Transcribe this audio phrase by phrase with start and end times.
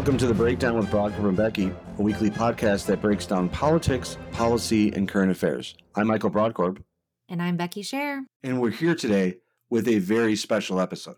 [0.00, 4.16] Welcome to the Breakdown with Brodkorb and Becky, a weekly podcast that breaks down politics,
[4.32, 5.76] policy, and current affairs.
[5.94, 6.82] I'm Michael Brodkorb.
[7.28, 8.22] And I'm Becky Scherr.
[8.42, 9.36] And we're here today
[9.68, 11.16] with a very special episode.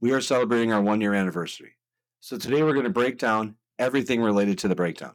[0.00, 1.76] We are celebrating our one year anniversary.
[2.18, 5.12] So today we're going to break down everything related to the breakdown.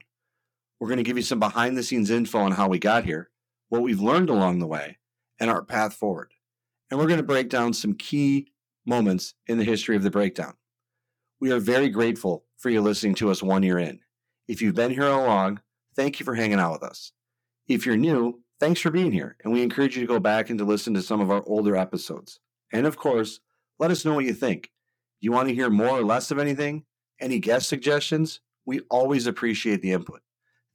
[0.79, 3.31] We're going to give you some behind the scenes info on how we got here,
[3.67, 4.97] what we've learned along the way,
[5.41, 6.31] and our path forward.
[6.89, 8.53] And we're going to break down some key
[8.85, 10.53] moments in the history of the breakdown.
[11.41, 13.99] We are very grateful for you listening to us one year in.
[14.47, 15.59] If you've been here all along,
[15.97, 17.11] thank you for hanging out with us.
[17.67, 20.57] If you're new, thanks for being here, and we encourage you to go back and
[20.59, 22.39] to listen to some of our older episodes.
[22.71, 23.41] And of course,
[23.79, 24.71] let us know what you think.
[25.19, 26.85] You want to hear more or less of anything?
[27.19, 28.39] Any guest suggestions?
[28.65, 30.21] We always appreciate the input.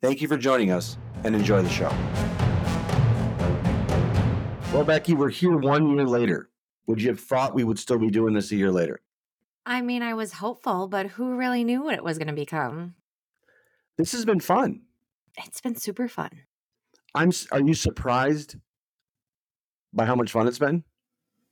[0.02, 1.88] Thank you for joining us and enjoy the show.
[4.74, 6.51] Well, Becky, we're here one year later.
[6.87, 9.01] Would you have thought we would still be doing this a year later?
[9.69, 12.95] I mean, I was hopeful, but who really knew what it was going to become?
[13.99, 14.80] This has been fun.
[15.45, 16.30] It's been super fun.
[17.15, 17.30] I'm.
[17.52, 18.57] Are you surprised
[19.93, 20.85] by how much fun it's been?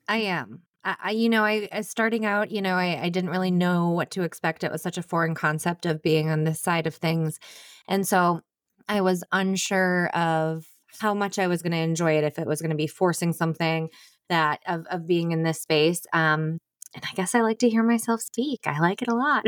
[0.09, 0.63] I am.
[0.83, 3.91] I, I you know, I, I starting out, you know, I, I didn't really know
[3.91, 4.65] what to expect.
[4.65, 7.39] It was such a foreign concept of being on this side of things,
[7.87, 8.41] and so
[8.89, 10.65] I was unsure of
[11.01, 12.25] how much I was going to enjoy it.
[12.25, 13.91] If it was going to be forcing something
[14.31, 16.01] that of of being in this space.
[16.15, 16.61] Um,
[16.97, 18.67] and I guess I like to hear myself speak.
[18.67, 19.47] I like it a lot.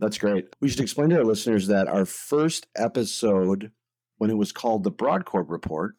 [0.00, 0.48] That's great.
[0.60, 3.70] We should explain to our listeners that our first episode,
[4.18, 5.94] when it was called the Brodkorb Report,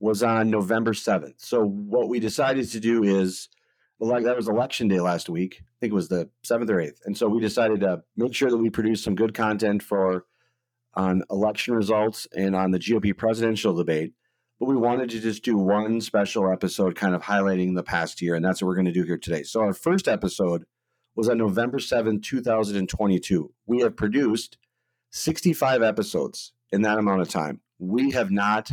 [0.00, 1.34] was on November 7th.
[1.36, 3.48] So, what we decided to do is,
[4.00, 5.58] like that was election day last week.
[5.60, 7.00] I think it was the 7th or 8th.
[7.04, 10.24] And so we decided to make sure that we produce some good content for
[10.94, 14.14] on election results and on the GOP presidential debate
[14.58, 18.34] but we wanted to just do one special episode kind of highlighting the past year
[18.34, 19.42] and that's what we're going to do here today.
[19.42, 20.64] So our first episode
[21.14, 24.56] was on november 7 2022 we have produced
[25.10, 27.60] 65 episodes in that amount of time.
[27.78, 28.70] We have not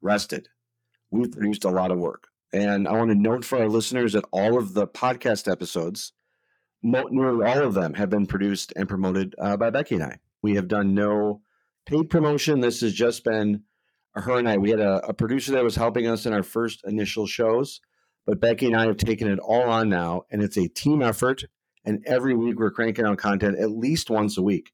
[0.00, 0.48] rested.
[1.10, 2.28] We've produced a lot of work.
[2.52, 6.12] And i want to note for our listeners that all of the podcast episodes
[6.82, 10.18] nearly all of them have been produced and promoted uh, by becky and i.
[10.42, 11.42] We have done no
[11.86, 12.60] paid promotion.
[12.60, 13.62] This has just been
[14.14, 16.82] her and I, we had a, a, producer that was helping us in our first
[16.84, 17.80] initial shows,
[18.26, 21.44] but Becky and I have taken it all on now, and it's a team effort.
[21.84, 24.72] And every week we're cranking out content at least once a week.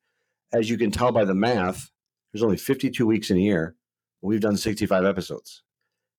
[0.52, 1.90] As you can tell by the math,
[2.32, 3.76] there's only 52 weeks in a year.
[4.20, 5.62] We've done 65 episodes.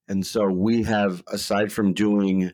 [0.07, 2.51] And so we have, aside from doing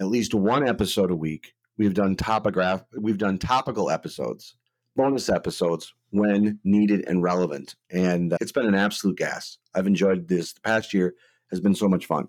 [0.00, 4.54] at least one episode a week, we've done topograph, we've done topical episodes,
[4.96, 7.74] bonus episodes when needed and relevant.
[7.90, 9.58] And it's been an absolute gas.
[9.74, 10.52] I've enjoyed this.
[10.52, 11.14] The past year
[11.50, 12.28] has been so much fun.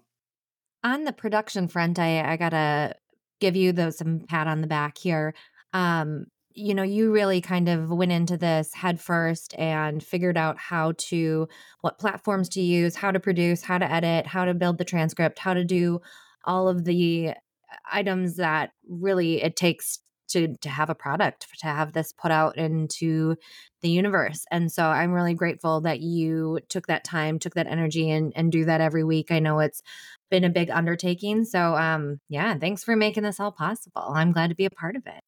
[0.84, 2.96] On the production front, I, I gotta
[3.40, 5.34] give you the, some pat on the back here.
[5.74, 10.58] Um, you know, you really kind of went into this head first and figured out
[10.58, 11.50] how to,
[11.82, 15.38] what platforms to use, how to produce, how to edit, how to build the transcript,
[15.38, 16.00] how to do
[16.46, 17.34] all of the
[17.92, 20.00] items that really it takes
[20.36, 23.36] to to have a product to have this put out into
[23.82, 28.10] the universe and so i'm really grateful that you took that time took that energy
[28.12, 29.32] and and do that every week.
[29.32, 29.82] I know it's
[30.30, 34.12] been a big undertaking so um yeah thanks for making this all possible.
[34.14, 35.22] I'm glad to be a part of it.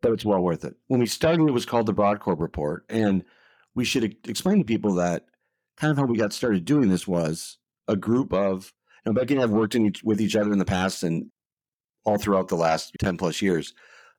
[0.00, 0.74] But it's well worth it.
[0.88, 3.24] When we started it was called the brodkorb report and
[3.74, 5.26] we should explain to people that
[5.76, 8.72] kind of how we got started doing this was a group of
[9.04, 11.30] you know, Becky and I have worked each, with each other in the past and
[12.04, 13.74] all throughout the last 10 plus years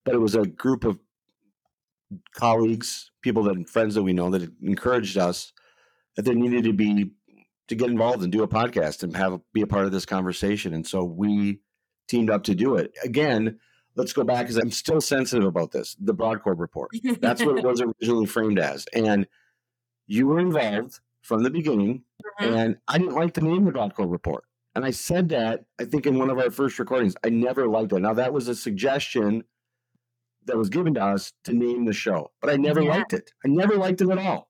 [0.06, 1.00] but it was a group of
[2.36, 5.54] colleagues, people that friends that we know that encouraged us
[6.16, 7.12] that there needed to be
[7.68, 10.74] to get involved and do a podcast and have be a part of this conversation.
[10.74, 11.60] And so we
[12.08, 12.94] teamed up to do it.
[13.04, 13.60] Again,
[13.96, 15.96] let's go back because I'm still sensitive about this.
[16.00, 16.92] The Brodkorb report.
[17.20, 18.86] That's what it was originally framed as.
[18.94, 19.28] And
[20.08, 22.04] you were involved from the beginning.
[22.42, 22.54] Mm-hmm.
[22.54, 24.44] And I didn't like the name the Brodkorb report.
[24.76, 27.16] And I said that, I think, in one of our first recordings.
[27.24, 28.00] I never liked it.
[28.00, 29.44] Now, that was a suggestion
[30.46, 32.92] that was given to us to name the show, but I never yeah.
[32.92, 33.32] liked it.
[33.46, 34.50] I never liked it at all.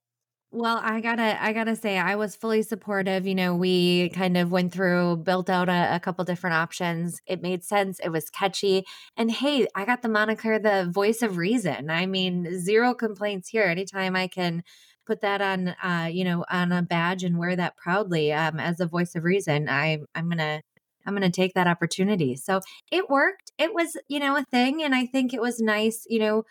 [0.56, 3.26] Well, I gotta, I gotta say, I was fully supportive.
[3.26, 7.20] You know, we kind of went through, built out a, a, couple different options.
[7.26, 8.00] It made sense.
[8.00, 8.86] It was catchy,
[9.18, 11.90] and hey, I got the moniker, the voice of reason.
[11.90, 13.64] I mean, zero complaints here.
[13.64, 14.62] Anytime I can
[15.08, 18.80] put that on, uh, you know, on a badge and wear that proudly um, as
[18.80, 20.62] a voice of reason, I, I'm gonna
[21.06, 22.36] I'm going to take that opportunity.
[22.36, 22.62] So
[22.92, 23.52] it worked.
[23.58, 24.84] It was, you know, a thing.
[24.84, 26.44] And I think it was nice, you know,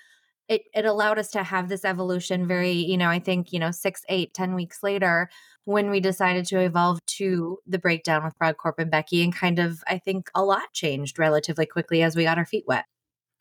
[0.48, 3.70] it, it allowed us to have this evolution very, you know, I think, you know,
[3.70, 5.30] six, eight, ten weeks later
[5.64, 9.22] when we decided to evolve to the breakdown with Brodkorb and Becky.
[9.22, 12.64] And kind of, I think a lot changed relatively quickly as we got our feet
[12.66, 12.84] wet.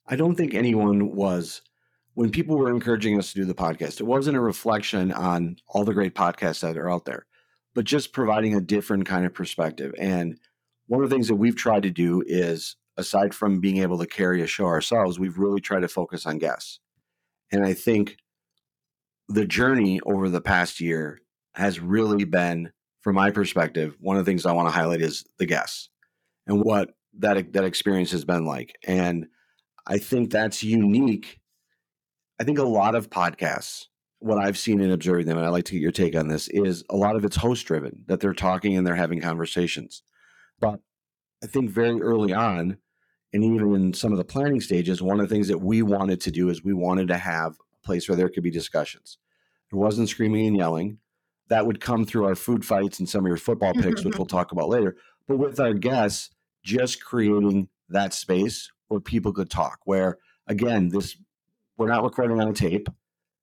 [0.07, 1.61] I don't think anyone was
[2.13, 5.83] when people were encouraging us to do the podcast, it wasn't a reflection on all
[5.83, 7.25] the great podcasts that are out there,
[7.73, 9.93] but just providing a different kind of perspective.
[9.97, 10.37] And
[10.91, 14.05] one of the things that we've tried to do is, aside from being able to
[14.05, 16.81] carry a show ourselves, we've really tried to focus on guests.
[17.49, 18.17] And I think
[19.29, 21.21] the journey over the past year
[21.55, 25.23] has really been, from my perspective, one of the things I want to highlight is
[25.39, 25.89] the guests
[26.45, 26.89] and what
[27.19, 28.75] that that experience has been like.
[28.85, 29.27] And
[29.87, 31.39] I think that's unique
[32.37, 33.85] I think a lot of podcasts,
[34.19, 36.49] what I've seen and observed them, and I'd like to get your take on this,
[36.49, 40.03] is a lot of it's host driven, that they're talking and they're having conversations.
[40.61, 40.79] But
[41.43, 42.77] I think very early on,
[43.33, 46.21] and even in some of the planning stages, one of the things that we wanted
[46.21, 49.17] to do is we wanted to have a place where there could be discussions.
[49.71, 50.99] There wasn't screaming and yelling.
[51.47, 54.17] That would come through our food fights and some of your football mm-hmm, picks, which
[54.17, 54.37] we'll mm-hmm.
[54.37, 54.95] talk about later.
[55.27, 56.29] But with our guests,
[56.63, 60.17] just creating that space where people could talk, where
[60.47, 61.17] again, this
[61.77, 62.87] we're not recording on a tape.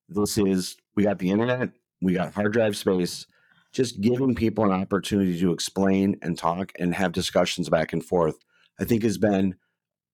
[0.08, 3.26] This is we got the internet, we got hard drive space.
[3.72, 8.38] Just giving people an opportunity to explain and talk and have discussions back and forth,
[8.80, 9.56] I think has been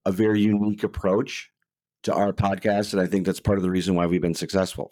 [0.04, 1.50] a very unique approach
[2.02, 2.92] to our podcast.
[2.92, 4.90] And I think that's part of the reason why we've been successful.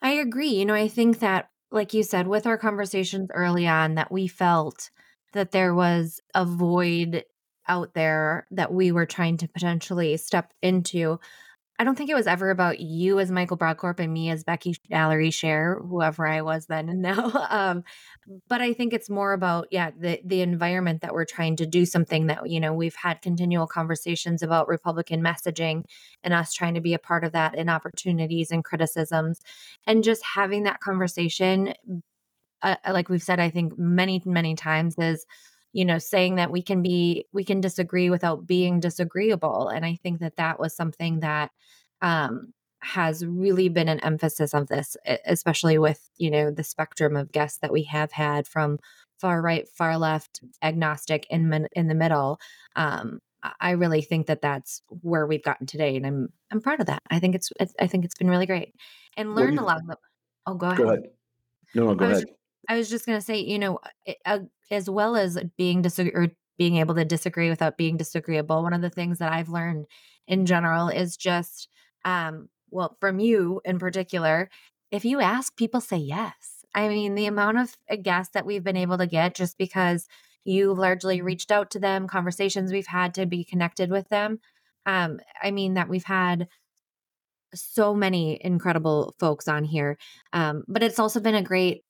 [0.00, 0.48] I agree.
[0.48, 4.28] You know, I think that, like you said, with our conversations early on, that we
[4.28, 4.90] felt
[5.32, 7.24] that there was a void
[7.68, 11.20] out there that we were trying to potentially step into.
[11.82, 14.76] I don't think it was ever about you as Michael Brodkorb and me as Becky
[14.88, 17.32] Valerie Scherr, whoever I was then and now.
[17.50, 17.82] Um,
[18.48, 21.84] but I think it's more about, yeah, the the environment that we're trying to do
[21.84, 25.82] something that, you know, we've had continual conversations about Republican messaging
[26.22, 29.40] and us trying to be a part of that in opportunities and criticisms.
[29.84, 31.74] And just having that conversation,
[32.62, 35.26] uh, like we've said, I think many, many times is
[35.72, 39.98] you know saying that we can be we can disagree without being disagreeable and i
[40.02, 41.50] think that that was something that
[42.00, 47.32] um has really been an emphasis of this especially with you know the spectrum of
[47.32, 48.78] guests that we have had from
[49.18, 52.38] far right far left agnostic in in the middle
[52.76, 53.20] um
[53.60, 57.02] i really think that that's where we've gotten today and i'm i'm proud of that.
[57.10, 58.74] I think it's, it's i think it's been really great
[59.16, 59.96] and learned a lot of
[60.46, 61.02] oh go ahead go ahead.
[61.74, 62.24] no no go ahead
[62.68, 63.80] I was just going to say, you know,
[64.24, 66.28] uh, as well as being disagree or
[66.58, 69.86] being able to disagree without being disagreeable, one of the things that I've learned
[70.28, 71.68] in general is just,
[72.04, 74.48] um, well, from you in particular,
[74.90, 76.64] if you ask, people say yes.
[76.74, 80.06] I mean, the amount of uh, guests that we've been able to get just because
[80.44, 81.26] you largely mm-hmm.
[81.26, 84.40] reached out to them, conversations we've had to be connected with them.
[84.86, 86.48] Um, I mean, that we've had
[87.54, 89.98] so many incredible folks on here.
[90.32, 91.84] Um, but it's also been a great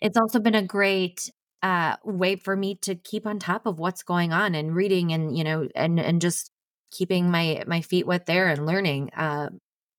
[0.00, 1.30] it's also been a great
[1.62, 5.36] uh, way for me to keep on top of what's going on and reading and
[5.36, 6.50] you know and and just
[6.90, 9.10] keeping my my feet wet there and learning.
[9.16, 9.48] Uh,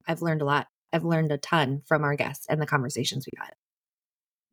[0.08, 0.68] I've learned a lot.
[0.94, 3.54] I've learned a ton from our guests and the conversations we had.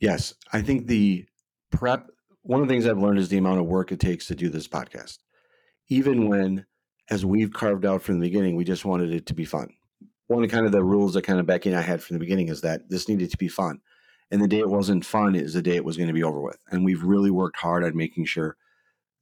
[0.01, 1.27] Yes, I think the
[1.71, 2.09] prep.
[2.43, 4.49] One of the things I've learned is the amount of work it takes to do
[4.49, 5.19] this podcast.
[5.89, 6.67] Even when,
[7.11, 9.71] as we've carved out from the beginning, we just wanted it to be fun.
[10.27, 12.21] One of kind of the rules that kind of Becky and I had from the
[12.21, 13.81] beginning is that this needed to be fun.
[14.35, 16.41] And the day it wasn't fun is the day it was going to be over
[16.41, 16.59] with.
[16.69, 18.57] And we've really worked hard at making sure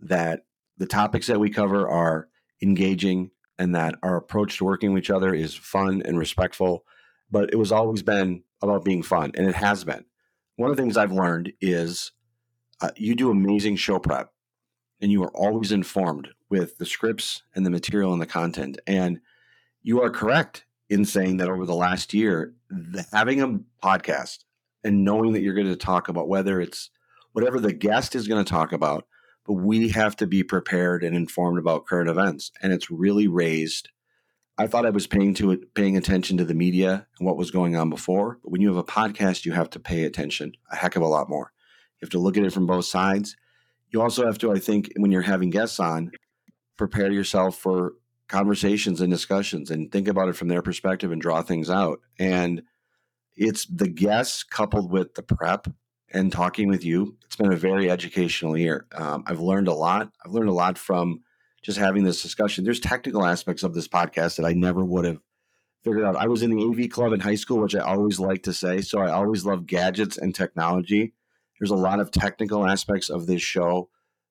[0.00, 0.47] that
[0.78, 2.28] the topics that we cover are
[2.62, 6.87] engaging and that our approach to working with each other is fun and respectful.
[7.31, 10.07] But it was always been about being fun, and it has been.
[10.57, 12.12] One of the things I've learned is
[12.81, 14.33] uh, you do amazing show prep,
[15.02, 18.78] and you are always informed with the scripts and the material and the content.
[18.87, 19.21] And
[19.83, 24.45] you are correct in saying that over the last year, the, having a podcast
[24.85, 26.91] and knowing that you're going to talk about whether it's
[27.33, 29.07] whatever the guest is going to talk about,
[29.47, 32.53] but we have to be prepared and informed about current events.
[32.62, 33.89] And it's really raised.
[34.59, 37.51] I thought I was paying to it, paying attention to the media and what was
[37.51, 38.39] going on before.
[38.43, 41.09] But when you have a podcast, you have to pay attention a heck of a
[41.09, 41.53] lot more.
[42.01, 43.37] You have to look at it from both sides.
[43.91, 46.11] You also have to, I think, when you're having guests on,
[46.77, 47.95] prepare yourself for
[48.29, 52.01] conversations and discussions and think about it from their perspective and draw things out.
[52.19, 52.62] And
[53.37, 55.67] it's the guests coupled with the prep
[56.12, 57.17] and talking with you.
[57.25, 58.87] It's been a very educational year.
[58.93, 60.12] Um, I've learned a lot.
[60.25, 61.21] I've learned a lot from
[61.62, 62.65] just having this discussion.
[62.65, 65.19] There's technical aspects of this podcast that I never would have
[65.83, 66.17] figured out.
[66.17, 68.81] I was in the AV club in high school, which I always like to say.
[68.81, 71.15] So I always love gadgets and technology.
[71.59, 73.89] There's a lot of technical aspects of this show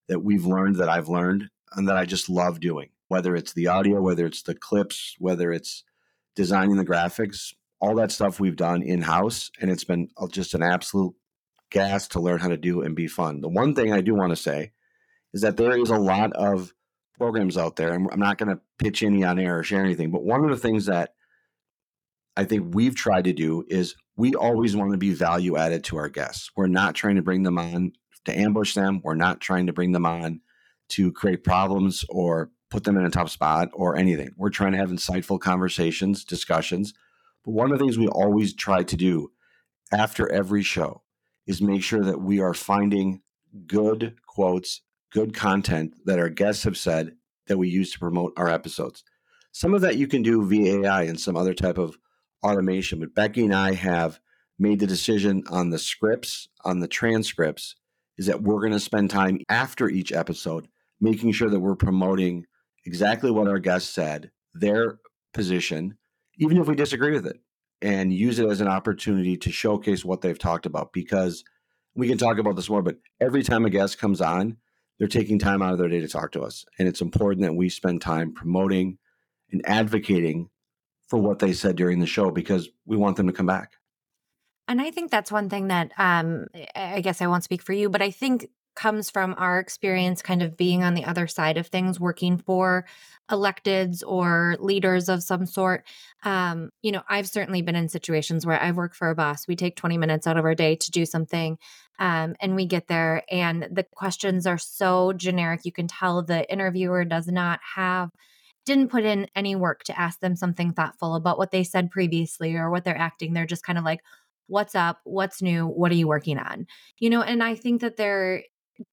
[0.07, 3.67] that we've learned that I've learned and that I just love doing, whether it's the
[3.67, 5.83] audio, whether it's the clips, whether it's
[6.35, 10.61] designing the graphics all that stuff we've done in house, and it's been just an
[10.61, 11.15] absolute
[11.71, 13.41] gas to learn how to do and be fun.
[13.41, 14.71] The one thing I do want to say
[15.33, 16.73] is that there is a lot of
[17.17, 20.11] programs out there, and I'm not going to pitch any on air or share anything,
[20.11, 21.13] but one of the things that
[22.37, 25.97] I think we've tried to do is we always want to be value added to
[25.97, 26.51] our guests.
[26.55, 27.93] We're not trying to bring them on
[28.25, 29.01] to ambush them.
[29.03, 30.41] We're not trying to bring them on
[30.89, 34.31] to create problems or put them in a tough spot or anything.
[34.37, 36.93] We're trying to have insightful conversations, discussions.
[37.45, 39.31] But one of the things we always try to do
[39.91, 41.01] after every show
[41.47, 43.21] is make sure that we are finding
[43.67, 44.81] good quotes,
[45.11, 47.15] good content that our guests have said
[47.47, 49.03] that we use to promote our episodes.
[49.51, 51.97] Some of that you can do via AI and some other type of
[52.43, 54.19] automation, but Becky and I have
[54.57, 57.75] made the decision on the scripts, on the transcripts,
[58.17, 60.67] is that we're going to spend time after each episode
[60.99, 62.45] making sure that we're promoting
[62.85, 64.99] exactly what our guests said, their
[65.33, 65.97] position,
[66.41, 67.39] even if we disagree with it,
[67.81, 70.91] and use it as an opportunity to showcase what they've talked about.
[70.91, 71.43] Because
[71.95, 74.57] we can talk about this more, but every time a guest comes on,
[74.97, 76.65] they're taking time out of their day to talk to us.
[76.77, 78.97] And it's important that we spend time promoting
[79.51, 80.49] and advocating
[81.07, 83.73] for what they said during the show because we want them to come back.
[84.67, 87.89] And I think that's one thing that um, I guess I won't speak for you,
[87.89, 91.67] but I think comes from our experience kind of being on the other side of
[91.67, 92.85] things, working for
[93.29, 95.85] electeds or leaders of some sort.
[96.23, 99.47] Um, you know, I've certainly been in situations where I've worked for a boss.
[99.47, 101.57] We take 20 minutes out of our day to do something,
[101.99, 105.61] um, and we get there, and the questions are so generic.
[105.63, 108.09] You can tell the interviewer does not have
[108.63, 112.55] didn't put in any work to ask them something thoughtful about what they said previously
[112.55, 113.33] or what they're acting.
[113.33, 114.01] They're just kind of like,
[114.51, 116.67] what's up what's new what are you working on
[116.99, 118.43] you know and i think that there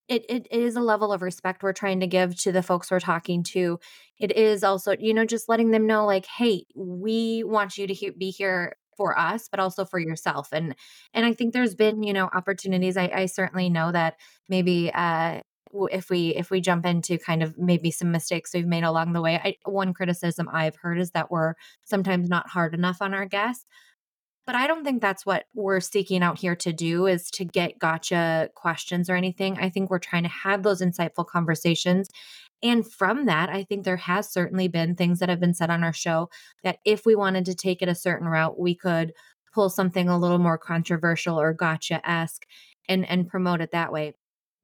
[0.09, 3.01] it, it is a level of respect we're trying to give to the folks we're
[3.01, 3.79] talking to.
[4.19, 7.95] It is also you know just letting them know like hey we want you to
[7.95, 10.49] he- be here for us but also for yourself.
[10.53, 10.75] And
[11.15, 14.17] and i think there's been you know opportunities i, I certainly know that
[14.49, 15.41] maybe uh
[15.91, 19.21] if we if we jump into kind of maybe some mistakes we've made along the
[19.21, 21.55] way I, one criticism i've heard is that we're
[21.85, 23.67] sometimes not hard enough on our guests
[24.49, 27.79] but I don't think that's what we're seeking out here to do is to get
[27.79, 29.59] gotcha questions or anything.
[29.59, 32.09] I think we're trying to have those insightful conversations.
[32.63, 35.85] And from that, I think there has certainly been things that have been said on
[35.85, 36.31] our show
[36.65, 39.13] that if we wanted to take it a certain route, we could
[39.53, 42.47] pull something a little more controversial or gotcha esque
[42.89, 44.15] and and promote it that way.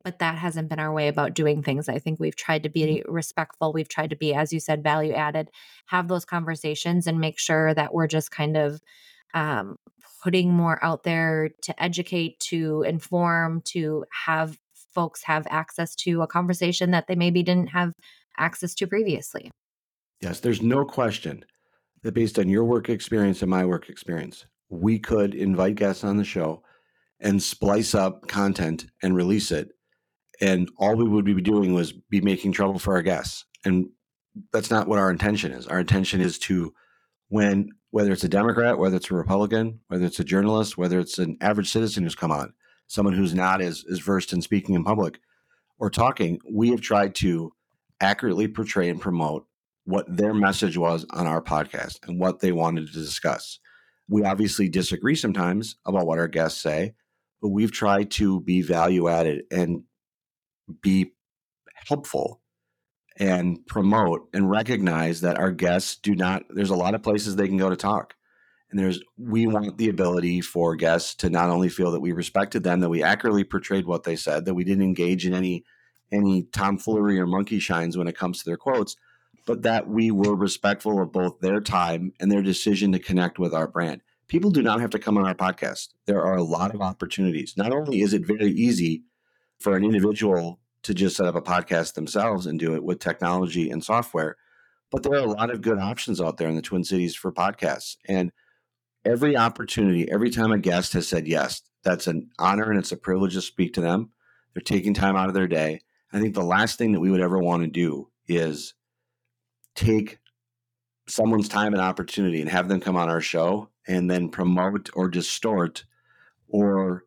[0.03, 1.91] But that hasn't been our way about doing things.
[1.91, 3.13] I think we've tried to be mm-hmm.
[3.13, 3.75] respectful.
[3.75, 5.51] We've tried to be, as you said, value added,
[5.89, 8.81] have those conversations and make sure that we're just kind of
[9.35, 9.77] um,
[10.23, 14.57] putting more out there to educate, to inform, to have
[14.95, 17.93] folks have access to a conversation that they maybe didn't have
[18.39, 19.51] access to previously.
[20.21, 21.45] Yes, there's no question
[22.03, 26.17] that based on your work experience and my work experience, we could invite guests on
[26.17, 26.63] the show
[27.21, 29.71] and splice up content and release it.
[30.41, 33.45] And all we would be doing was be making trouble for our guests.
[33.65, 33.89] And
[34.53, 35.67] that's not what our intention is.
[35.67, 36.73] Our intention is to,
[37.35, 41.19] when whether it's a Democrat, whether it's a Republican, whether it's a journalist, whether it's
[41.19, 42.53] an average citizen who's come on,
[42.87, 45.19] someone who's not as, as versed in speaking in public
[45.81, 47.53] or talking, we have tried to
[48.01, 49.49] accurately portray and promote
[49.83, 53.59] what their message was on our podcast and what they wanted to discuss.
[54.09, 56.95] We obviously disagree sometimes about what our guests say,
[57.43, 59.83] but we've tried to be value added and
[60.83, 61.15] be
[61.89, 62.44] helpful
[63.17, 67.49] and promote and recognize that our guests do not there's a lot of places they
[67.49, 68.15] can go to talk.
[68.71, 72.65] And there's we want the ability for guests to not only feel that we respected
[72.65, 75.65] them that we accurately portrayed what they said that we didn't engage in any
[76.13, 78.97] any tomfoolery or monkey shines when it comes to their quotes
[79.47, 83.53] but that we were respectful of both their time and their decision to connect with
[83.53, 84.01] our brand.
[84.27, 85.89] People do not have to come on our podcast.
[86.07, 87.55] There are a lot of opportunities.
[87.57, 89.03] Not only is it very easy
[89.59, 93.71] for an individual to just set up a podcast themselves and do it with technology
[93.71, 94.37] and software.
[94.91, 97.33] But there are a lot of good options out there in the Twin Cities for
[97.33, 97.97] podcasts.
[98.07, 98.31] And
[99.05, 102.97] every opportunity, every time a guest has said yes, that's an honor and it's a
[102.97, 104.11] privilege to speak to them.
[104.53, 105.81] They're taking time out of their day.
[106.13, 108.75] I think the last thing that we would ever want to do is
[109.75, 110.21] take
[111.09, 115.09] someone's time and opportunity and have them come on our show and then promote or
[115.09, 115.85] distort
[116.49, 117.05] or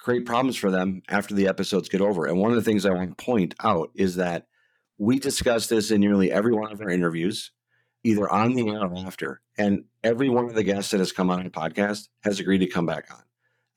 [0.00, 2.26] create problems for them after the episodes get over.
[2.26, 4.46] And one of the things I want to point out is that
[4.98, 7.52] we discuss this in nearly every one of our interviews,
[8.04, 9.40] either on the air or after.
[9.56, 12.66] And every one of the guests that has come on our podcast has agreed to
[12.66, 13.22] come back on.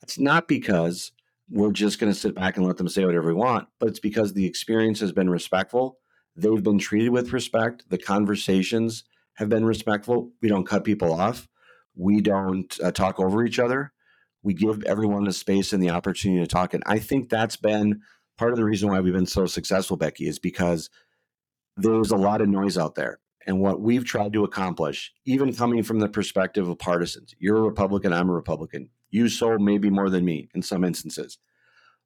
[0.02, 1.12] It's not because
[1.50, 4.00] we're just going to sit back and let them say whatever we want, but it's
[4.00, 5.98] because the experience has been respectful.
[6.36, 7.84] They've been treated with respect.
[7.88, 9.04] The conversations
[9.34, 10.32] have been respectful.
[10.42, 11.48] We don't cut people off.
[11.94, 13.93] We don't uh, talk over each other
[14.44, 16.74] we give everyone the space and the opportunity to talk.
[16.74, 18.02] And I think that's been
[18.36, 20.90] part of the reason why we've been so successful, Becky, is because
[21.76, 23.18] there's a lot of noise out there.
[23.46, 27.62] And what we've tried to accomplish, even coming from the perspective of partisans, you're a
[27.62, 28.90] Republican, I'm a Republican.
[29.10, 31.38] You so maybe more than me in some instances.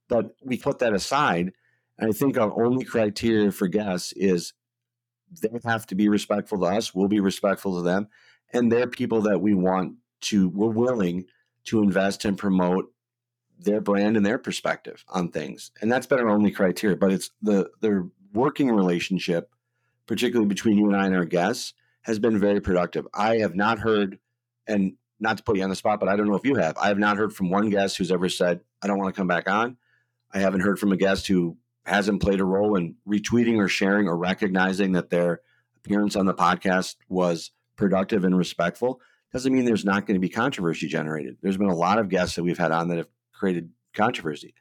[0.09, 1.53] But we put that aside.
[1.99, 4.53] And I think our only criteria for guests is
[5.43, 6.95] they have to be respectful to us.
[6.95, 8.09] We'll be respectful to them.
[8.53, 11.27] And they're people that we want to, we're willing
[11.69, 12.93] to invest and promote
[13.59, 15.71] their brand and their perspective on things.
[15.81, 16.97] And that's been our only criteria.
[16.97, 19.51] But it's the the working relationship,
[20.07, 23.07] particularly between you and I and our guests, has been very productive.
[23.15, 24.19] I have not heard,
[24.67, 26.77] and not to put you on the spot, but I don't know if you have.
[26.79, 29.27] I have not heard from one guest who's ever said, I don't want to come
[29.27, 29.77] back on.
[30.33, 34.07] I haven't heard from a guest who hasn't played a role in retweeting or sharing
[34.07, 35.41] or recognizing that their
[35.77, 39.01] appearance on the podcast was productive and respectful.
[39.33, 41.37] Doesn't mean there's not going to be controversy generated.
[41.43, 44.55] There's been a lot of guests that we've had on that have created controversy.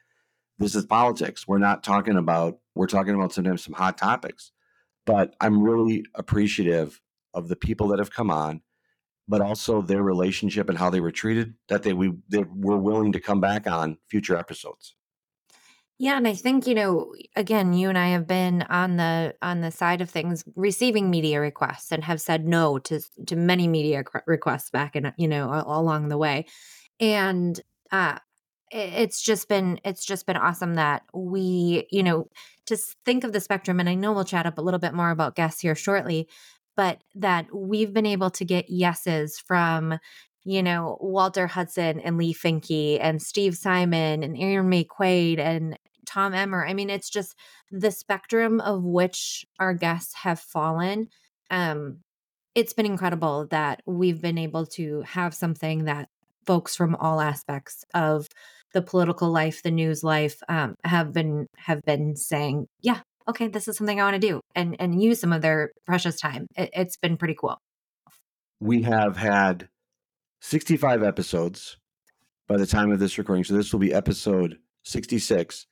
[0.58, 1.48] This is politics.
[1.48, 4.52] We're not talking about, we're talking about sometimes some hot topics.
[5.06, 7.00] But I'm really appreciative
[7.32, 8.60] of the people that have come on,
[9.26, 13.12] but also their relationship and how they were treated, that they, we, they were willing
[13.12, 14.96] to come back on future episodes.
[16.00, 19.62] Yeah, and I think, you know, again, you and I have been on the on
[19.62, 24.04] the side of things receiving media requests and have said no to to many media
[24.26, 26.46] requests back and you know, along the way.
[27.00, 27.60] And
[27.92, 28.18] uh
[28.72, 32.28] it's just been it's just been awesome that we you know
[32.66, 35.10] to think of the spectrum and i know we'll chat up a little bit more
[35.10, 36.28] about guests here shortly
[36.76, 39.98] but that we've been able to get yeses from
[40.44, 45.78] you know walter hudson and leigh finke and steve simon and erin maye quade and
[46.08, 47.36] tom emmer i mean it's just
[47.70, 51.08] the spectrum of which our guests have fallen
[51.50, 51.98] um
[52.54, 56.08] it's been incredible that we've been able to have something that
[56.44, 58.26] folks from all aspects of
[58.72, 63.68] the political life, the news life, um, have been have been saying, yeah, okay, this
[63.68, 66.46] is something I want to do, and and use some of their precious time.
[66.56, 67.58] It, it's been pretty cool.
[68.60, 69.68] We have had
[70.40, 71.76] sixty five episodes
[72.46, 75.66] by the time of this recording, so this will be episode sixty six.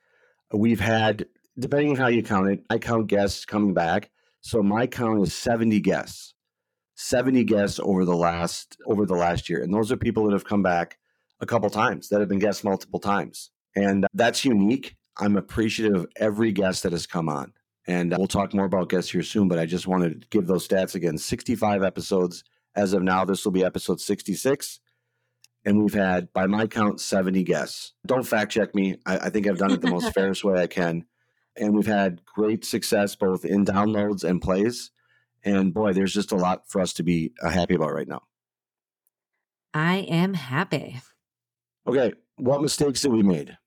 [0.52, 1.26] We've had,
[1.58, 4.10] depending on how you count it, I count guests coming back.
[4.40, 6.32] So my count is seventy guests.
[6.98, 10.46] 70 guests over the last over the last year and those are people that have
[10.46, 10.96] come back
[11.40, 13.50] a couple times that have been guests multiple times.
[13.74, 14.96] And that's unique.
[15.18, 17.52] I'm appreciative of every guest that has come on.
[17.86, 20.46] And uh, we'll talk more about guests here soon, but I just wanted to give
[20.46, 22.42] those stats again 65 episodes
[22.74, 23.24] as of now.
[23.24, 24.80] This will be episode 66.
[25.66, 27.92] And we've had, by my count, 70 guests.
[28.06, 28.98] Don't fact check me.
[29.04, 31.04] I, I think I've done it the most fairest way I can.
[31.56, 34.92] And we've had great success both in downloads and plays.
[35.44, 38.22] And boy, there's just a lot for us to be uh, happy about right now.
[39.74, 41.00] I am happy.
[41.86, 43.58] Okay, what mistakes did we made?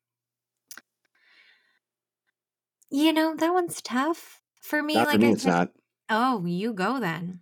[2.90, 4.96] You know, that one's tough for me.
[4.96, 5.72] Not like for me, I it's said, not.
[6.10, 7.42] Oh, you go then.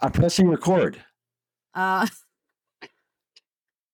[0.00, 1.02] I'm pressing record.
[1.74, 2.06] Uh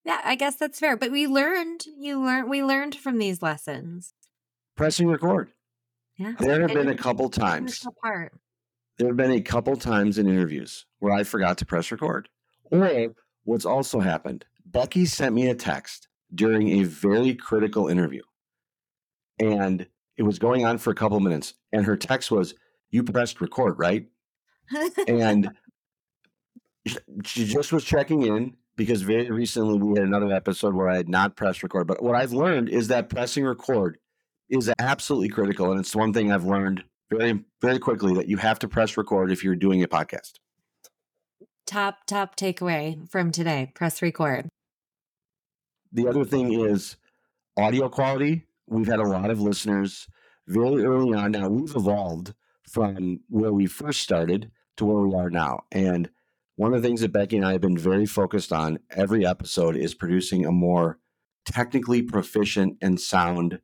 [0.05, 0.97] Yeah, I guess that's fair.
[0.97, 4.15] But we learned, you learned we learned from these lessons.
[4.77, 5.53] Pressing record.
[6.17, 6.33] Yeah.
[6.39, 7.79] There have And been a couple times.
[7.79, 8.33] crucial part.
[8.99, 12.29] There have been a couple times in interviews where I forgot to press record.
[12.71, 18.23] Or what's also happened, Becky sent me a text during a very critical interview.
[19.39, 19.87] And
[20.17, 21.55] it was going on for a couple minutes.
[21.73, 22.55] And her text was,
[22.91, 24.07] You pressed record, right?
[25.09, 25.51] And
[27.25, 31.07] she just was checking in because very recently we had another episode where I had
[31.07, 31.87] not pressed record.
[31.87, 33.99] But what I've learned is that pressing record
[34.49, 35.71] is absolutely critical.
[35.71, 39.31] And it's one thing I've learned very, very quickly that you have to press record
[39.31, 40.39] if you're doing a podcast.
[41.67, 43.71] top top takeaway from today.
[43.75, 44.49] Press record.
[45.93, 46.97] The other thing is
[47.59, 48.47] audio quality.
[48.67, 50.07] We've had a lot of listeners
[50.49, 51.33] very early on.
[51.33, 52.33] Now we've evolved
[52.67, 55.65] from where we first started to where we are now.
[55.71, 56.09] And
[56.61, 59.77] one of the things that Becky and I have been very focused on every episode
[59.77, 60.99] is producing a more
[61.47, 63.61] technically proficient and sound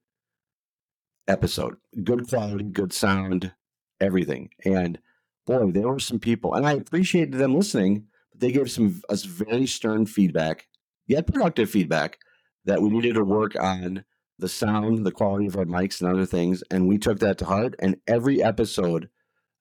[1.28, 1.76] episode.
[2.02, 3.52] Good quality, good sound,
[4.00, 4.48] everything.
[4.64, 4.98] And
[5.46, 9.24] boy, there were some people, and I appreciated them listening, but they gave some us
[9.24, 10.66] very stern feedback,
[11.06, 12.16] yet productive feedback,
[12.64, 14.06] that we needed to work on
[14.38, 16.64] the sound, the quality of our mics, and other things.
[16.70, 17.74] And we took that to heart.
[17.78, 19.10] And every episode,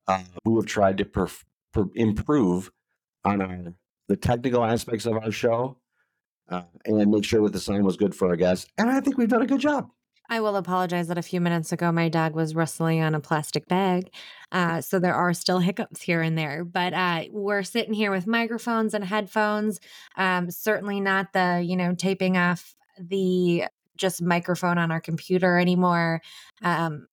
[0.07, 1.43] uh, we have tried to perf-
[1.73, 2.71] per- improve
[3.25, 3.73] on our
[4.07, 5.77] the technical aspects of our show
[6.49, 8.67] uh, and make sure that the sound was good for our guests.
[8.77, 9.89] And I think we've done a good job.
[10.27, 13.67] I will apologize that a few minutes ago my dog was rustling on a plastic
[13.67, 14.09] bag.
[14.51, 16.63] Uh, so there are still hiccups here and there.
[16.63, 19.79] But uh, we're sitting here with microphones and headphones.
[20.17, 23.65] Um, certainly not the, you know, taping off the
[23.97, 26.21] just microphone on our computer anymore.
[26.63, 27.07] Um,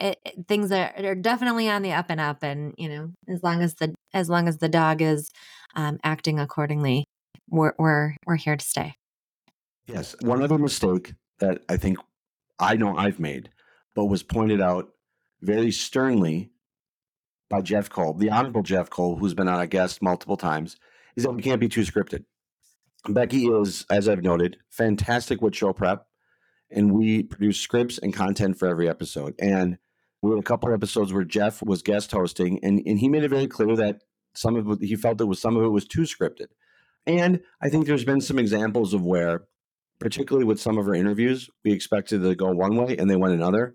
[0.00, 2.42] it, it, things are, are definitely on the up and up.
[2.42, 5.30] And you know, as long as the as long as the dog is
[5.76, 7.04] um, acting accordingly,
[7.48, 8.94] we're we're we're here to stay.
[9.86, 10.16] Yes.
[10.20, 11.98] One other mistake that I think
[12.58, 13.50] I know I've made,
[13.94, 14.90] but was pointed out
[15.42, 16.50] very sternly
[17.48, 20.76] by Jeff Cole, the Honorable Jeff Cole, who's been on a guest multiple times,
[21.16, 22.24] is that we can't be too scripted.
[23.08, 26.06] Becky is, as I've noted, fantastic with show prep,
[26.70, 29.34] and we produce scripts and content for every episode.
[29.40, 29.78] And
[30.22, 33.24] we had a couple of episodes where Jeff was guest hosting, and, and he made
[33.24, 34.02] it very clear that
[34.34, 36.48] some of it, he felt that was some of it was too scripted.
[37.06, 39.44] And I think there's been some examples of where,
[39.98, 43.34] particularly with some of our interviews, we expected to go one way and they went
[43.34, 43.74] another.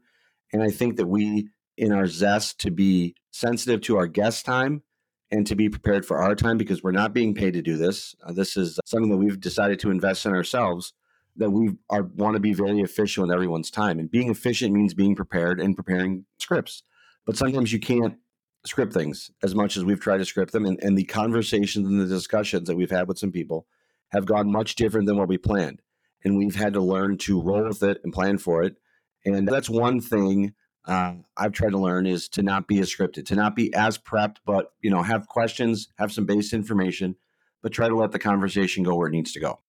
[0.54, 4.84] And I think that we, in our zest to be sensitive to our guest time
[5.32, 8.16] and to be prepared for our time, because we're not being paid to do this,
[8.24, 10.94] uh, this is something that we've decided to invest in ourselves.
[11.38, 14.94] That we are want to be very efficient with everyone's time, and being efficient means
[14.94, 16.84] being prepared and preparing scripts.
[17.26, 18.18] But sometimes you can't
[18.66, 22.00] script things as much as we've tried to script them, and, and the conversations and
[22.00, 23.68] the discussions that we've had with some people
[24.10, 25.82] have gone much different than what we planned,
[26.24, 28.78] and we've had to learn to roll with it and plan for it
[29.26, 30.54] and that's one thing
[30.88, 33.98] uh, I've tried to learn is to not be as scripted, to not be as
[33.98, 37.16] prepped, but you know, have questions, have some base information,
[37.64, 39.60] but try to let the conversation go where it needs to go.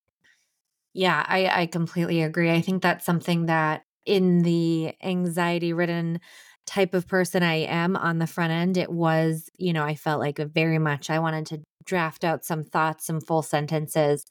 [0.97, 2.51] Yeah, I, I completely agree.
[2.51, 6.21] I think that's something that in the anxiety ridden
[6.67, 10.21] type of person I am on the front end, it was, you know, I felt
[10.21, 14.25] like very much I wanted to draft out some thoughts, some full sentences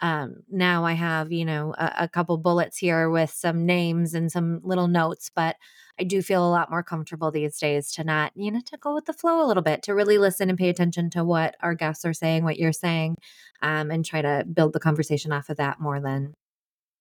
[0.00, 4.32] um, now I have, you know, a, a couple bullets here with some names and
[4.32, 5.56] some little notes, but
[5.98, 8.94] I do feel a lot more comfortable these days to not, you know, to go
[8.94, 11.74] with the flow a little bit, to really listen and pay attention to what our
[11.74, 13.16] guests are saying, what you're saying,
[13.62, 16.34] um, and try to build the conversation off of that more than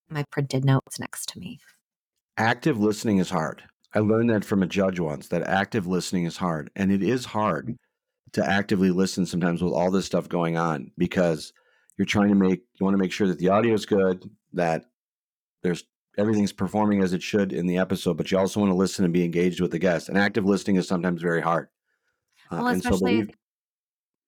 [0.10, 1.60] my printed notes next to me.
[2.38, 3.64] Active listening is hard.
[3.94, 6.70] I learned that from a judge once that active listening is hard.
[6.76, 7.76] And it is hard
[8.34, 11.54] to actively listen sometimes with all this stuff going on because
[11.98, 14.86] you're trying to make you want to make sure that the audio is good, that
[15.64, 15.86] there's
[16.18, 19.14] everything's performing as it should in the episode, but you also want to listen and
[19.14, 20.10] be engaged with the guest.
[20.10, 21.68] And active listening is sometimes very hard.
[22.52, 23.28] Uh, well, especially so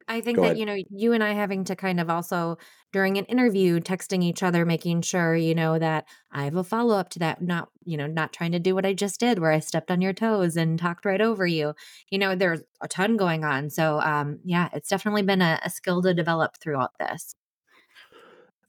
[0.07, 0.57] I think that ahead.
[0.57, 2.57] you know you and I having to kind of also
[2.93, 6.97] during an interview texting each other making sure you know that I have a follow
[6.97, 9.51] up to that not you know not trying to do what I just did where
[9.51, 11.73] I stepped on your toes and talked right over you.
[12.09, 13.69] You know there's a ton going on.
[13.69, 17.35] So um yeah, it's definitely been a, a skill to develop throughout this.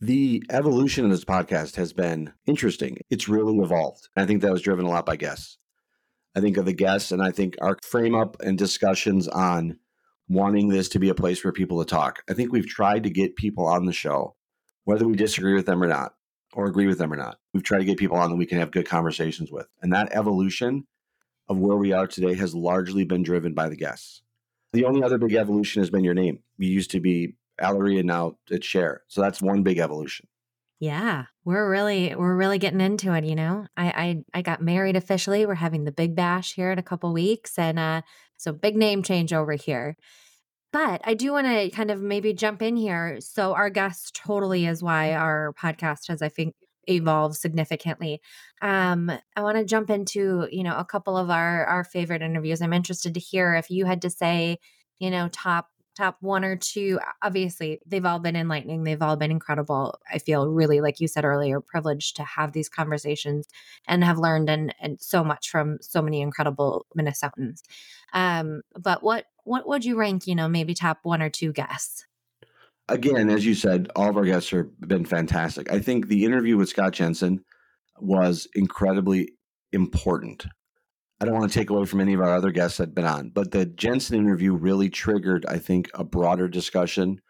[0.01, 2.99] The evolution of this podcast has been interesting.
[3.11, 4.09] It's really evolved.
[4.17, 5.59] I think that was driven a lot by guests.
[6.37, 9.79] I think of the guests, and I think our frame up and discussions on
[10.29, 12.23] wanting this to be a place for people to talk.
[12.31, 14.37] I think we've tried to get people on the show,
[14.85, 16.15] whether we disagree with them or not,
[16.53, 17.39] or agree with them or not.
[17.53, 19.67] We've tried to get people on that we can have good conversations with.
[19.83, 20.87] And that evolution
[21.49, 24.23] of where we are today has largely been driven by the guests.
[24.73, 26.39] The only other big evolution has been your name.
[26.57, 28.99] You used to be Alery and now it's Scherr.
[29.09, 30.27] So that's one big evolution.
[30.81, 33.25] Yeah, we're really we're really getting into it.
[33.25, 35.44] You know, I I, I got married officially.
[35.44, 38.03] We're having the big bash here in a couple weeks, and uh,
[38.37, 39.97] so big name change over here.
[40.73, 43.21] But I do want to kind of maybe jump in here.
[43.21, 46.55] So our guest totally is why our podcast has, I think,
[46.87, 48.21] evolved significantly.
[48.61, 52.62] Um, I want to jump into you know a couple of our our favorite interviews.
[52.62, 54.59] I'm interested to hear if you had to say,
[55.01, 55.68] you know, top
[55.99, 59.99] top one or two obviously they've all been enlightening they've all been incredible.
[60.13, 63.49] I feel really like you said earlier privileged to have these conversations
[63.87, 67.63] and have learned and, and so much from so many incredible minnesotans.
[68.13, 72.07] Um, but what what would you rank you know maybe top one or two guests?
[72.89, 75.73] Again as you said all of our guests have been fantastic.
[75.73, 77.45] I think the interview with scott jensen
[77.99, 79.33] was incredibly
[79.73, 80.47] important
[81.21, 83.05] I don't want to take away from any of our other guests that have been
[83.05, 87.21] on, but the Jensen interview really triggered, I think, a broader discussion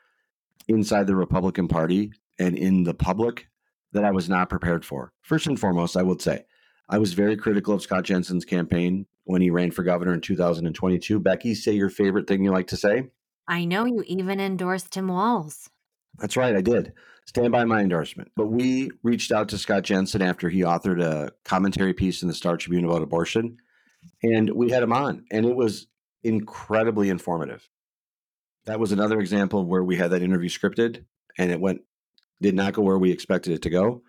[0.69, 3.49] inside the Republican Party and in the public
[3.93, 5.13] that I was not prepared for.
[5.23, 6.45] First and foremost, I would say
[6.91, 11.19] I was very critical of Scott Jensen's campaign when he ran for governor in 2022.
[11.19, 13.05] Becky, say your favorite thing you like to say.
[13.47, 15.71] I know you even endorsed Tim Walz.
[16.19, 16.93] That's right, I did.
[17.25, 18.33] Stand by my endorsement.
[18.37, 22.35] But we reached out to Scott Jensen after he authored a commentary piece in the
[22.35, 23.59] Star Tribune about abortion
[24.23, 25.87] and we had him on, and it was
[26.23, 27.69] incredibly informative.
[28.67, 31.05] That was another example of where we had that interview scripted,
[31.39, 31.83] and it went
[32.41, 34.03] did not go where we expected it to go.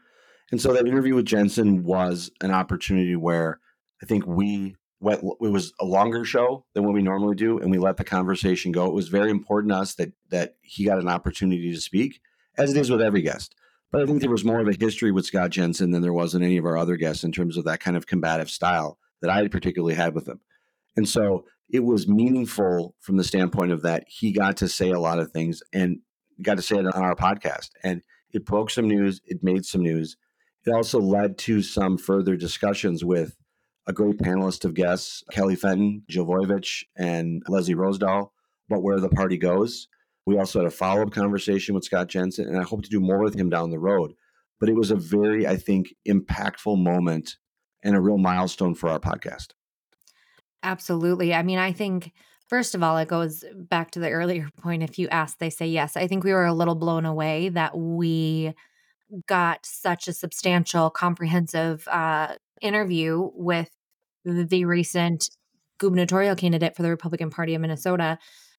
[0.52, 3.60] And so that interview with Jensen was an opportunity where
[4.02, 5.21] I think we went.
[5.23, 8.71] It was a longer show than what we normally do, and we let the conversation
[8.71, 8.88] go.
[8.88, 12.19] It was very important to us that that he got an opportunity to speak,
[12.58, 13.56] as it is with every guest.
[13.91, 16.36] But I think there was more of a history with Scott Jensen than there was
[16.36, 19.32] in any of our other guests in terms of that kind of combative style that
[19.32, 20.39] I particularly had with him.
[20.95, 24.99] And so it was meaningful from the standpoint of that he got to say a
[24.99, 25.99] lot of things and
[26.41, 27.69] got to say it on our podcast.
[27.84, 28.01] And
[28.32, 30.17] it broke some news, it made some news.
[30.65, 33.36] It also led to some further discussions with
[33.88, 38.29] a great panelist of guests, Kelly Fenton, Jill Voinovich, and Leslie Rosedahl,
[38.69, 39.88] about where the party goes.
[40.25, 42.99] We also had a follow up conversation with Scott Jensen, and I hope to do
[42.99, 44.13] more with him down the road.
[44.60, 47.38] But it was a very, I think, impactful moment
[47.84, 49.50] and a real milestone for our podcast.
[50.63, 51.34] Absolutely.
[51.34, 52.12] I mean, I think
[52.50, 54.82] First of all, it goes back to the earlier point.
[54.82, 55.96] If you ask, they say yes.
[55.96, 58.54] I think we were a little blown away that we
[59.28, 63.70] got such a substantial, comprehensive uh, interview with
[64.26, 65.30] the recent
[65.78, 68.18] gubernatorial candidate for the Republican Party of Minnesota.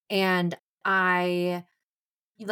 [0.09, 1.65] And I,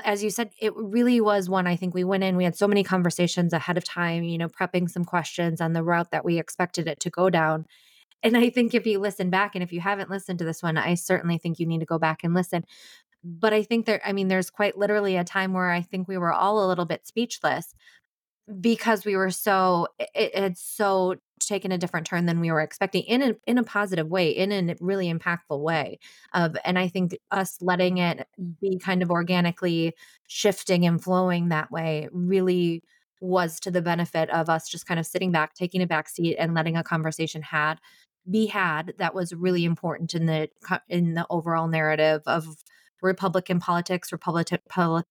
[0.04, 1.66] as you said, it really was one.
[1.66, 4.48] I think we went in, we had so many conversations ahead of time, you know,
[4.48, 7.66] prepping some questions on the route that we expected it to go down.
[8.22, 10.76] And I think if you listen back, and if you haven't listened to this one,
[10.76, 12.64] I certainly think you need to go back and listen.
[13.22, 16.18] But I think there, I mean, there's quite literally a time where I think we
[16.18, 17.74] were all a little bit speechless
[18.60, 23.02] because we were so it had so taken a different turn than we were expecting
[23.04, 25.98] in a in a positive way in a really impactful way
[26.34, 28.26] of and i think us letting it
[28.60, 29.94] be kind of organically
[30.26, 32.82] shifting and flowing that way really
[33.20, 36.36] was to the benefit of us just kind of sitting back taking a back seat
[36.36, 37.78] and letting a conversation had
[38.30, 40.48] be had that was really important in the
[40.88, 42.46] in the overall narrative of
[43.02, 44.58] Republican politics, Republican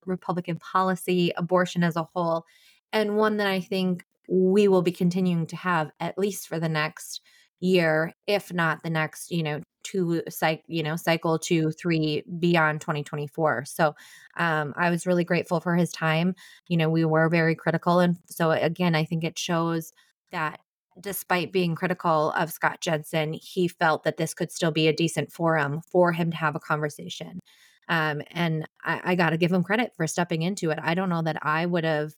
[0.06, 2.46] Republican policy, abortion as a whole,
[2.92, 6.70] and one that I think we will be continuing to have at least for the
[6.70, 7.22] next
[7.60, 12.82] year, if not the next, you know, two cycle, you know, cycle two, three beyond
[12.82, 13.66] 2024.
[13.66, 13.96] So
[14.38, 16.36] um, I was really grateful for his time.
[16.68, 18.00] You know, we were very critical.
[18.00, 19.92] And so again, I think it shows
[20.32, 20.60] that
[21.00, 25.32] despite being critical of Scott Jensen, he felt that this could still be a decent
[25.32, 27.40] forum for him to have a conversation.
[27.88, 30.80] Um, and I, I got to give him credit for stepping into it.
[30.82, 32.14] I don't know that I would have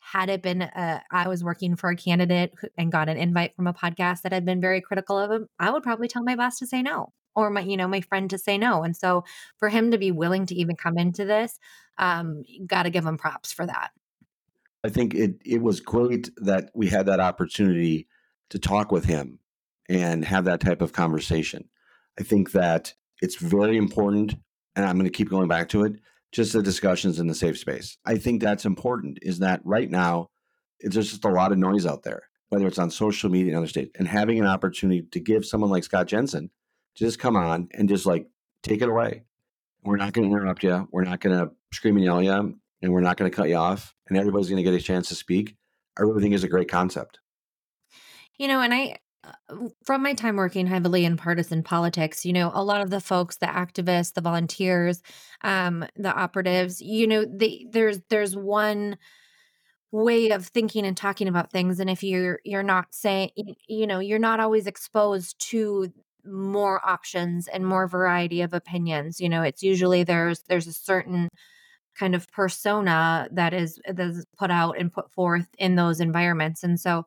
[0.00, 3.66] had it been uh, I was working for a candidate and got an invite from
[3.66, 6.58] a podcast that had been very critical of him, I would probably tell my boss
[6.58, 8.82] to say no or my you know my friend to say no.
[8.82, 9.24] And so
[9.58, 11.58] for him to be willing to even come into this,
[11.98, 13.90] um, got to give him props for that.
[14.84, 18.08] I think it it was great that we had that opportunity
[18.50, 19.38] to talk with him
[19.88, 21.68] and have that type of conversation.
[22.18, 24.34] I think that it's very important,
[24.76, 25.96] and I'm going to keep going back to it.
[26.32, 27.96] Just the discussions in the safe space.
[28.04, 29.18] I think that's important.
[29.22, 30.28] Is that right now?
[30.80, 33.66] There's just a lot of noise out there, whether it's on social media and other
[33.66, 36.50] states, and having an opportunity to give someone like Scott Jensen
[36.96, 38.28] to just come on and just like
[38.62, 39.24] take it away.
[39.82, 40.88] We're not going to interrupt you.
[40.92, 43.48] We're not going to scream and yell at you, and we're not going to cut
[43.48, 43.94] you off.
[44.08, 45.56] And everybody's going to get a chance to speak.
[45.98, 47.18] I really think is a great concept.
[48.38, 52.50] You know, and I, uh, from my time working heavily in partisan politics, you know,
[52.54, 55.02] a lot of the folks, the activists, the volunteers,
[55.42, 58.96] um, the operatives, you know, they, there's there's one
[59.90, 63.30] way of thinking and talking about things and if you're you're not saying
[63.68, 65.90] you know you're not always exposed to
[66.26, 71.26] more options and more variety of opinions you know it's usually there's there's a certain
[71.98, 76.62] kind of persona that is that is put out and put forth in those environments
[76.62, 77.06] and so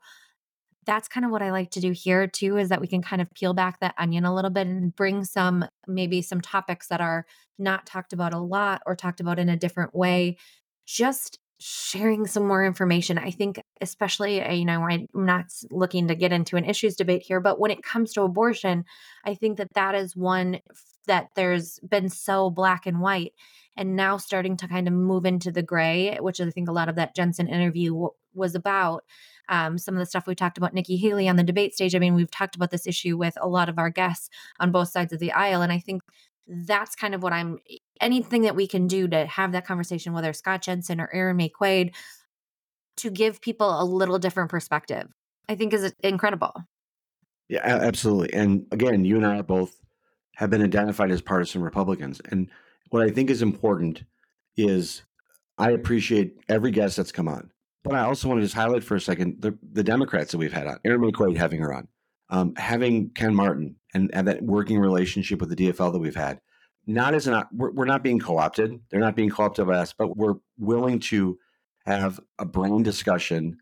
[0.86, 3.22] that's kind of what I like to do here too is that we can kind
[3.22, 7.02] of peel back that onion a little bit and bring some maybe some topics that
[7.02, 7.26] are
[7.60, 10.38] not talked about a lot or talked about in a different way.
[10.86, 16.16] Just sharing some more information i think especially uh, you know i'm not looking to
[16.16, 18.84] get into an issues debate here but when it comes to abortion
[19.26, 20.60] i think that that is one
[21.06, 23.34] that there's been so black and white
[23.78, 26.90] and now starting to kind of move into the gray which i think a lot
[26.90, 29.04] of that jensen interview was about
[29.50, 31.96] um, some of the stuff we talked about Nikki Haley on the debate stage.
[31.96, 34.90] I mean, we've talked about this issue with a lot of our guests on both
[34.90, 35.62] sides of the aisle.
[35.62, 36.02] And I think
[36.48, 37.60] that's kind of what I'm
[38.00, 41.50] anything that we can do to have that conversation, whether Scott Jensen or Erin Maye
[41.50, 41.96] Quade,
[42.98, 45.08] to give people a little different perspective,
[45.48, 46.54] I think is incredible.
[47.48, 48.34] Yeah, absolutely.
[48.34, 49.80] And again, you and I both
[50.36, 52.22] have been identified as partisan Republicans.
[52.32, 52.50] And
[52.90, 54.04] what I think is important
[54.58, 55.04] is
[55.58, 57.52] I appreciate every guest that's come on.
[57.84, 60.54] But I also want to just highlight for a second the, the Democrats that we've
[60.54, 60.80] had on.
[60.84, 61.88] Maye Quade having her on,
[62.30, 66.40] um, having Ken Martin and, and that working relationship with the DFL that we've had.
[66.88, 68.80] Not as an we're, we're not being co-opted.
[68.90, 71.38] They're not being co-opted by us, but we're willing to
[71.86, 73.58] have a brain discussion,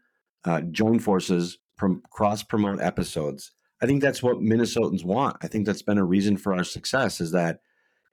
[0.45, 3.51] uh, join forces, prom- cross promote episodes.
[3.81, 5.37] I think that's what Minnesotans want.
[5.41, 7.59] I think that's been a reason for our success is that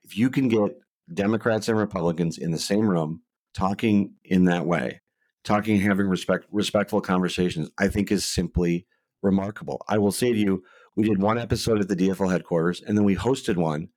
[0.04, 0.78] if you can get
[1.12, 5.00] Democrats and Republicans in the same room talking in that way,
[5.46, 8.86] talking and having respect, respectful conversations, I think is simply
[9.22, 9.82] remarkable.
[9.88, 13.04] I will say to you, We did one episode at the DFL headquarters, and then
[13.04, 13.88] we hosted one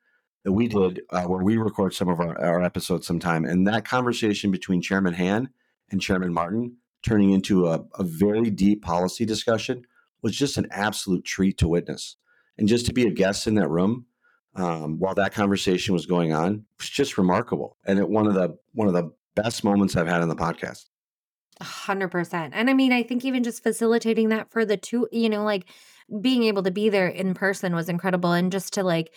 [0.44, 3.44] that we did uh, where we record some of our, our episodes sometime.
[3.44, 5.50] And that conversation between Chairman Hann
[5.92, 9.86] and Chairman Martin turning into a, a very deep policy discussion
[10.22, 12.18] was just an absolute treat to witness.
[12.58, 14.06] And just to be a guest in that room
[14.56, 17.78] um, while that conversation was going on was just remarkable.
[17.86, 20.89] And it, one of the one of the best moments I've had on the podcast.
[21.62, 22.54] Hundred percent.
[22.56, 25.66] And I mean, I think even just facilitating that for the two, you know, like
[26.22, 28.32] being able to be there in person was incredible.
[28.32, 29.14] And just to like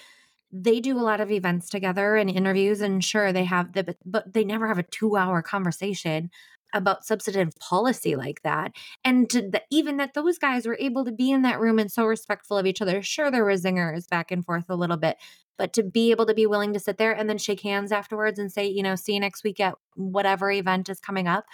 [0.52, 4.32] they do a lot of events together and interviews and sure they have the but
[4.32, 6.30] they never have a two hour conversation
[6.74, 8.72] about substantive policy like that
[9.04, 12.04] and the, even that those guys were able to be in that room and so
[12.06, 15.16] respectful of each other sure there were zingers back and forth a little bit
[15.58, 18.38] but to be able to be willing to sit there and then shake hands afterwards
[18.38, 21.46] and say you know see you next week at whatever event is coming up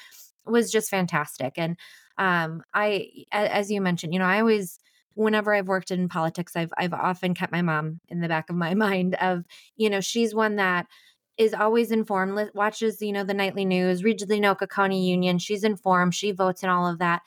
[0.51, 1.77] was just fantastic and
[2.19, 4.79] um i as you mentioned you know i always
[5.19, 8.57] whenever I've worked in politics, I've I've often kept my mom in the back of
[8.57, 9.45] my mind of,
[9.77, 10.87] you know, she's one that
[11.37, 15.39] is always informed, watches, you know, the nightly news, reads the County Union.
[15.39, 17.23] She's informed, she votes and all of that.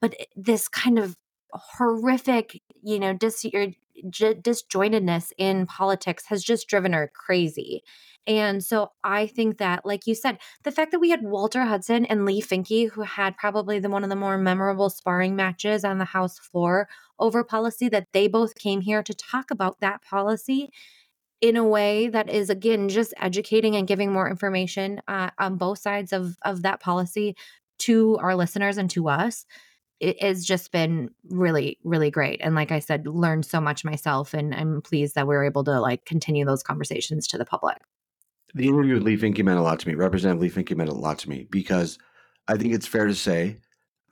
[0.00, 1.16] But this kind of
[1.52, 7.82] horrific, you know, dis- disjointedness in politics has just driven her crazy.
[8.30, 12.04] And so I think that, like you said, the fact that we had Walter Hudson
[12.04, 15.98] and Leigh Finke, who had probably the one of the more memorable sparring matches on
[15.98, 16.88] the House floor
[17.18, 20.70] over policy, that they both came here to talk about that policy
[21.40, 25.80] in a way that is again just educating and giving more information uh, on both
[25.80, 27.34] sides of of that policy
[27.78, 29.44] to our listeners and to us
[29.98, 32.40] it has just been really really great.
[32.44, 35.64] And like i said learned so much myself and i'm pleased that we are able
[35.64, 37.78] to like continue those conversations to the public
[38.54, 39.94] the interview with Leigh Finke meant a lot to me.
[39.94, 41.98] Representative Leigh Finke meant a lot to me because
[42.48, 43.58] I think it's fair to say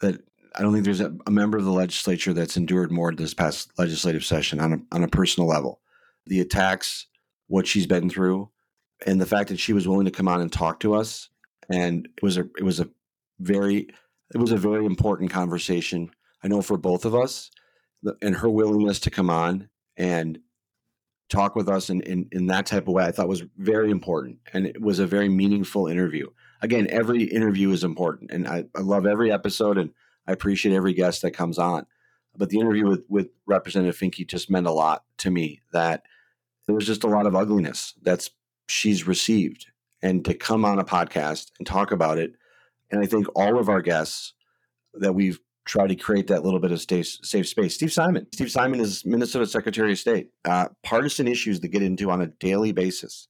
[0.01, 0.21] that
[0.55, 3.71] I don't think there's a, a, member of the legislature that's endured more this past
[3.79, 5.81] legislative session on a, on a personal level.
[6.27, 7.07] The attacks,
[7.47, 8.51] what she's been through,
[9.07, 11.29] and the fact that she was willing to come on and talk to us,
[11.71, 12.89] and it was a it was a
[13.41, 13.89] very
[14.35, 16.11] it was a very important conversation.
[16.43, 17.51] I know for both of us,
[18.23, 20.39] and her willingness to come on and
[21.29, 24.39] talk with us in, in, in that type of way, I thought was very important.
[24.53, 26.29] And it was a very meaningful interview.
[26.61, 28.31] Again, every interview is important.
[28.31, 29.91] And I, I love every episode and
[30.27, 31.87] I appreciate every guest that comes on.
[32.37, 36.03] But the interview with, with Representative Finke just meant a lot to me that
[36.67, 38.31] there was just a lot of ugliness that's
[38.69, 39.67] she's received.
[40.01, 42.35] And to come on a podcast and talk about it.
[42.91, 44.35] And I think all of our guests
[44.95, 47.75] that we've try to create that little bit of safe, safe space.
[47.75, 48.27] Steve Simon.
[48.33, 50.31] Steve Simon is Minnesota Secretary of State.
[50.45, 53.29] Uh, partisan issues to get into on a daily basis,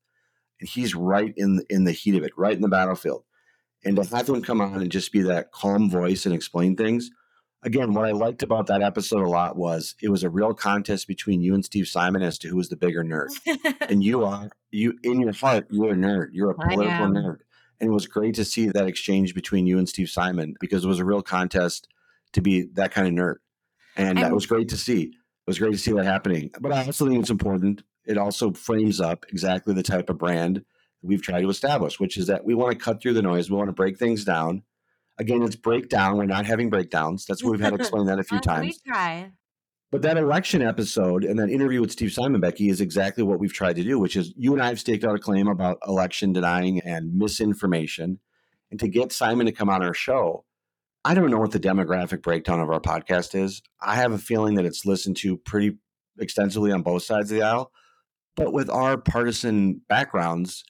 [0.60, 3.24] and he's right in in the heat of it, right in the battlefield.
[3.84, 7.10] And to have him come on and just be that calm voice and explain things.
[7.64, 11.08] Again, what I liked about that episode a lot was it was a real contest
[11.08, 13.28] between you and Steve Simon as to who was the bigger nerd.
[13.88, 16.28] and you are you in your heart, you're a nerd.
[16.32, 17.38] You're a political nerd.
[17.80, 20.88] And it was great to see that exchange between you and Steve Simon because it
[20.88, 21.88] was a real contest
[22.32, 23.36] to be that kind of nerd.
[23.96, 25.02] And that was great to see.
[25.02, 25.14] It
[25.46, 26.50] was great to see that happening.
[26.60, 27.82] But I also think it's important.
[28.04, 30.64] It also frames up exactly the type of brand
[31.02, 33.50] we've tried to establish, which is that we want to cut through the noise.
[33.50, 34.62] We want to break things down.
[35.18, 36.16] Again, it's breakdown.
[36.16, 37.26] We're not having breakdowns.
[37.26, 38.78] That's what we've had to explain that a few times.
[38.84, 39.32] We try.
[39.90, 43.52] But that election episode and that interview with Steve Simon Becky is exactly what we've
[43.52, 46.32] tried to do, which is you and I have staked out a claim about election
[46.32, 48.20] denying and misinformation.
[48.70, 50.44] And to get Simon to come on our show
[51.04, 53.62] I don't know what the demographic breakdown of our podcast is.
[53.80, 55.78] I have a feeling that it's listened to pretty
[56.18, 57.72] extensively on both sides of the aisle.
[58.36, 60.64] But with our partisan backgrounds,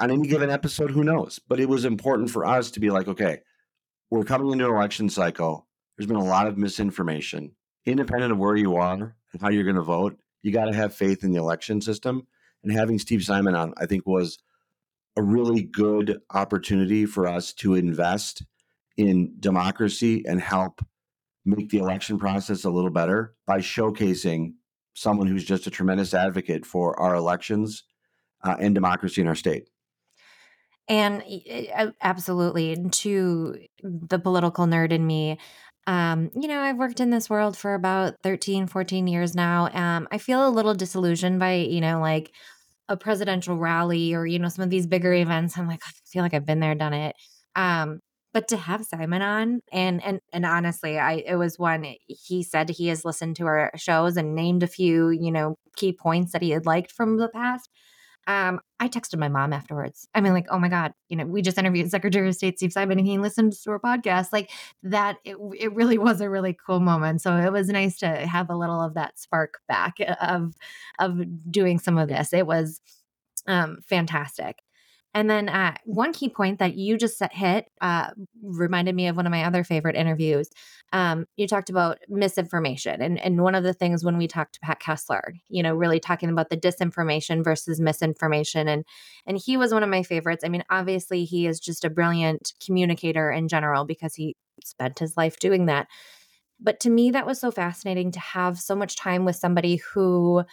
[0.00, 1.40] on any given episode, who knows?
[1.48, 3.40] But it was important for us to be like, okay,
[4.10, 5.66] we're coming into an election cycle.
[5.96, 7.52] There's been a lot of misinformation.
[7.86, 10.94] Independent of where you are and how you're going to vote, you got to have
[10.94, 12.26] faith in the election system.
[12.62, 14.38] And having Steve Simon on, I think, was
[15.16, 18.42] a really good opportunity for us to invest
[19.00, 20.84] in democracy and help
[21.46, 24.52] make the election process a little better by showcasing
[24.94, 27.84] someone who's just a tremendous advocate for our elections
[28.44, 29.70] uh, and democracy in our state.
[30.86, 31.22] And
[32.02, 35.38] absolutely, to the political nerd in me,
[35.86, 39.70] um, you know, I've worked in this world for about 13, 14 years now.
[39.72, 42.32] Um, I feel a little disillusioned by, you know, like
[42.88, 45.56] a presidential rally or, you know, some of these bigger events.
[45.56, 47.16] I'm like, I feel like I've been there, done it.
[47.54, 48.00] Um,
[48.32, 52.68] but to have Simon on and and and honestly, I it was one he said
[52.70, 56.42] he has listened to our shows and named a few, you know, key points that
[56.42, 57.70] he had liked from the past.
[58.26, 60.06] Um, I texted my mom afterwards.
[60.14, 62.72] I mean, like, oh my God, you know, we just interviewed Secretary of State Steve
[62.72, 64.28] Simon and he listened to our podcast.
[64.32, 64.50] Like
[64.84, 67.22] that, it, it really was a really cool moment.
[67.22, 70.54] So it was nice to have a little of that spark back of
[70.98, 72.32] of doing some of this.
[72.32, 72.80] It was
[73.46, 74.58] um, fantastic.
[75.12, 78.10] And then uh, one key point that you just hit uh,
[78.42, 80.48] reminded me of one of my other favorite interviews.
[80.92, 84.60] Um, you talked about misinformation, and and one of the things when we talked to
[84.60, 88.84] Pat Kessler, you know, really talking about the disinformation versus misinformation, and
[89.26, 90.44] and he was one of my favorites.
[90.44, 95.16] I mean, obviously, he is just a brilliant communicator in general because he spent his
[95.16, 95.88] life doing that.
[96.60, 100.44] But to me, that was so fascinating to have so much time with somebody who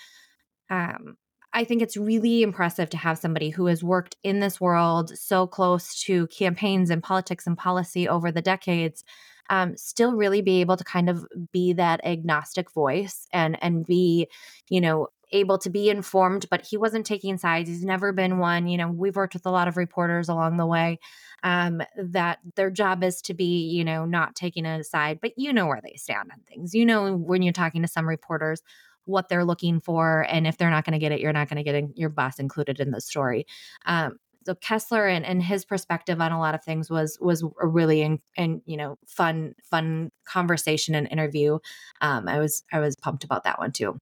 [0.69, 1.17] um,
[1.57, 5.47] I think it's really impressive to have somebody who has worked in this world so
[5.47, 9.03] close to campaigns and politics and policy over the decades.
[9.49, 14.27] Um, still really be able to kind of be that agnostic voice and and be
[14.69, 18.67] you know able to be informed but he wasn't taking sides he's never been one
[18.67, 20.99] you know we've worked with a lot of reporters along the way
[21.43, 25.53] um, that their job is to be you know not taking a side but you
[25.53, 28.61] know where they stand on things you know when you're talking to some reporters
[29.07, 30.25] what they're looking for.
[30.29, 32.39] And if they're not going to get it, you're not going to get your boss
[32.39, 33.45] included in the story.
[33.85, 37.67] Um, so Kessler and, and his perspective on a lot of things was was a
[37.67, 41.59] really and in, you know fun fun conversation and interview.
[41.99, 43.99] Um, I was I was pumped about that one too.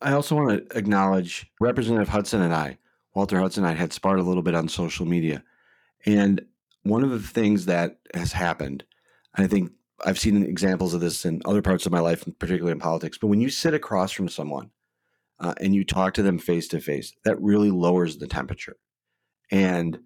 [0.00, 2.78] I also want to acknowledge Representative Hudson and I,
[3.14, 5.44] Walter Hudson and I had sparred a little bit on social media.
[6.04, 6.44] And
[6.82, 8.82] one of the things that has happened,
[9.36, 9.70] I think
[10.04, 13.18] I've seen examples of this in other parts of my life, particularly in politics.
[13.18, 14.70] But when you sit across from someone
[15.38, 18.76] uh, and you talk to them face to face, that really lowers the temperature.
[19.50, 20.00] And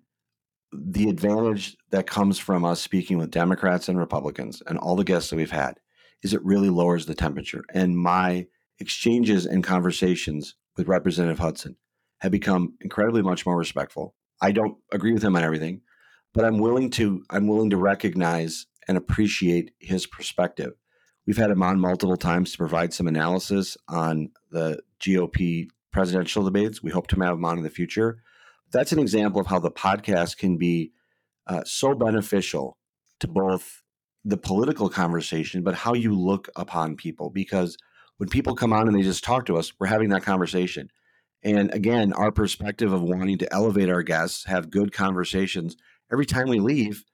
[0.73, 5.31] the advantage that comes from us speaking with Democrats and Republicans and all the guests
[5.31, 5.79] that we've had
[6.23, 7.65] is it really lowers the temperature.
[7.73, 8.47] And my
[8.79, 11.77] exchanges and conversations with Representative Hudson
[12.19, 14.15] have become incredibly much more respectful.
[14.41, 15.83] I don't agree with him on everything,
[16.35, 20.75] but I'm willing to I'm willing to recognize and appreciate his perspective.
[21.27, 26.83] We've had him on multiple times to provide some analysis on the GOP presidential debates.
[26.83, 28.23] We hope to have him on in the future.
[28.71, 30.93] That's an example of how the podcast can be
[31.47, 32.79] uh, so beneficial
[33.21, 33.83] to both
[34.25, 37.31] the political conversation, but how you look upon people.
[37.31, 37.77] Because
[38.19, 40.91] when people come on and they just talk to us, we're having that conversation.
[41.43, 45.77] And again, our perspective of wanting to elevate our guests, have good conversations.
[46.11, 47.05] Every time we leave,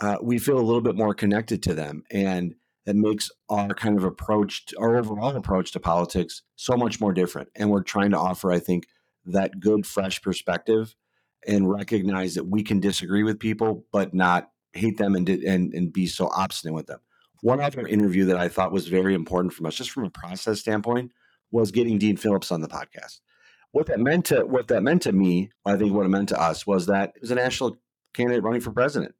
[0.00, 2.04] uh, we feel a little bit more connected to them.
[2.10, 2.54] And
[2.86, 7.12] it makes our kind of approach, to, our overall approach to politics so much more
[7.12, 7.48] different.
[7.54, 8.86] And we're trying to offer, I think,
[9.26, 10.94] that good, fresh perspective
[11.46, 15.92] and recognize that we can disagree with people, but not hate them and, and, and
[15.92, 17.00] be so obstinate with them.
[17.42, 20.60] One other interview that I thought was very important from us, just from a process
[20.60, 21.12] standpoint,
[21.50, 23.20] was getting Dean Phillips on the podcast.
[23.72, 26.40] What that meant to what that meant to me, I think what it meant to
[26.40, 27.76] us was that it was a national
[28.14, 29.14] candidate running for president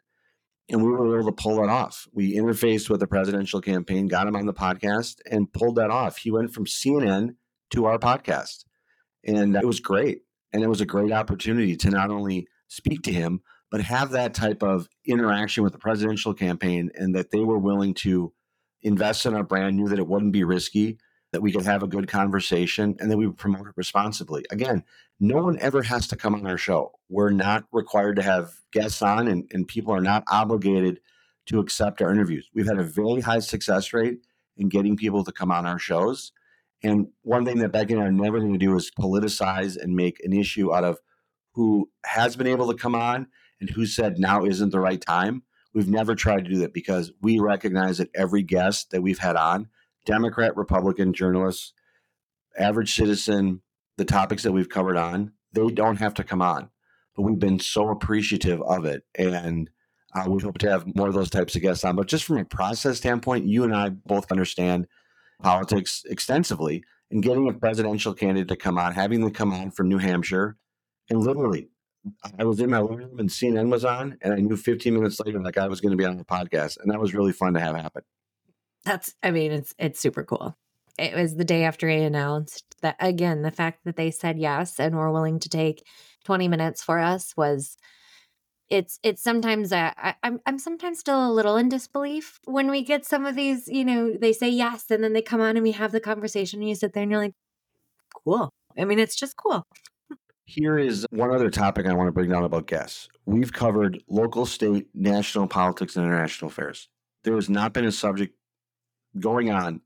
[0.69, 2.07] and we were able to pull that off.
[2.13, 6.19] We interfaced with the presidential campaign, got him on the podcast, and pulled that off.
[6.19, 7.37] He went from CNN
[7.71, 8.65] to our podcast,
[9.25, 10.23] and it was great.
[10.53, 13.41] And it was a great opportunity to not only speak to him,
[13.71, 17.93] but have that type of interaction with the presidential campaign, and that they were willing
[17.95, 18.33] to
[18.83, 20.99] invest in our brand, knew that it wouldn't be risky,
[21.33, 24.45] that we could have a good conversation, and that we would promote it responsibly.
[24.51, 24.85] Again,
[25.21, 26.93] no one ever has to come on our show.
[27.09, 31.01] We're not required to have guests on, and, and people are not obligated
[31.47, 32.49] to accept our interviews.
[32.55, 34.19] We've had a very high success rate
[34.57, 36.33] in getting people to come on our shows.
[36.83, 39.97] And one thing that Becky and I are never going to do is politicize and
[39.97, 40.99] make an issue out of
[41.53, 43.29] who has been able to come on
[43.61, 45.43] and who said now isn't the right time.
[45.73, 49.37] We've never tried to do that because we recognize that every guest that we've had
[49.37, 49.69] on,
[50.05, 51.73] Democrat, Republican, journalists,
[52.59, 53.63] average citizen,
[53.97, 56.71] the topics that we've covered on, they don't have to come on.
[57.17, 59.05] But we've been so appreciative of it.
[59.15, 59.71] And
[60.15, 61.97] uh, we hope to have more of those types of guests on.
[61.97, 64.87] But just from a process standpoint, you and I both understand
[65.43, 66.85] politics extensively.
[67.11, 70.57] And getting a presidential candidate to come on, having them come on from New Hampshire,
[71.11, 71.69] and literally,
[72.39, 75.21] I was in my living room and CNN was on, and I knew 15 minutes
[75.21, 77.55] later that guy was going to be on the podcast, and that was really fun
[77.55, 78.03] to have happen.
[78.85, 80.57] That's, I mean, it's it's super cool
[80.99, 84.79] it was the day after I announced that again, the fact that they said yes
[84.79, 85.85] and were willing to take
[86.25, 87.77] 20 minutes for us was
[88.71, 92.83] it's it's sometimes uh, I, I'm I'm sometimes still a little in disbelief when we
[92.83, 95.63] get some of these, you know, they say yes and then they come on and
[95.63, 97.35] we have the conversation and you sit there and you're like,
[98.25, 98.51] cool.
[98.79, 99.65] I mean, it's just cool.
[100.47, 103.09] Here is one other topic I want to bring down about guests.
[103.25, 106.89] We've covered local, state, national politics, and international affairs.
[107.23, 108.35] There has not been a subject
[109.19, 109.81] going on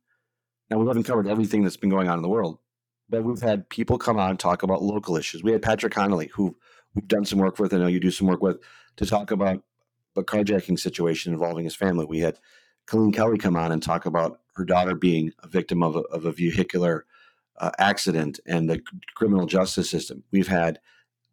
[0.70, 2.58] now, we haven't covered everything that's been going on in the world,
[3.08, 5.42] but we've had people come on talk about local issues.
[5.42, 6.56] We had Patrick Connolly, who
[6.94, 7.72] we've done some work with.
[7.72, 8.58] I know you do some work with
[8.96, 9.62] to talk about
[10.14, 12.04] the carjacking situation involving his family.
[12.04, 12.38] We had
[12.86, 16.24] Colleen Kelly come on and talk about her daughter being a victim of a, of
[16.24, 17.06] a vehicular
[17.58, 18.80] uh, accident and the
[19.14, 20.24] criminal justice system.
[20.32, 20.80] We've had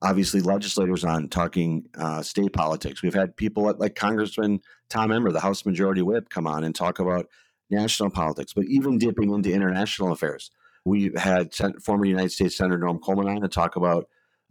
[0.02, 3.02] obviously legislators on talking uh, state politics.
[3.02, 7.00] We've had people like Congressman Tom Emmer, the House Majority Whip, come on and talk
[7.00, 7.28] about
[7.70, 10.52] national politics, but even dipping into international affairs.
[10.84, 14.08] We had former United States Senator Norm Coleman on to talk about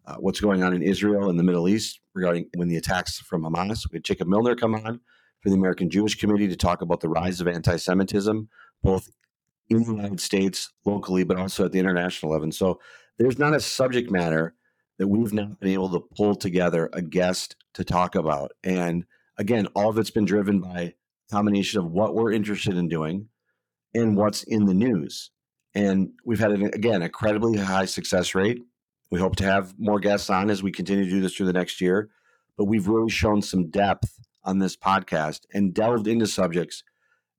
[0.07, 3.43] uh, what's going on in Israel and the Middle East regarding when the attacks from
[3.43, 3.91] Hamas.
[3.91, 5.01] We had Jacob Milner come on
[5.41, 8.49] for the American Jewish Committee to talk about the rise of anti Semitism,
[8.83, 9.11] both
[9.71, 12.45] in the United States locally, but also at the international level.
[12.45, 12.81] And so
[13.19, 14.55] there's not a subject matter
[14.99, 18.53] that we've not been able to pull together a guest to talk about.
[18.63, 19.05] And
[19.39, 20.95] again, all of it's been driven by
[21.31, 23.29] combination of what we're interested in doing
[23.95, 25.31] and what's in the news.
[25.75, 28.61] And we've had, an, again, incredibly high success rate.
[29.11, 31.53] We hope to have more guests on as we continue to do this through the
[31.53, 32.11] next year.
[32.57, 36.85] But we've really shown some depth on this podcast and delved into subjects,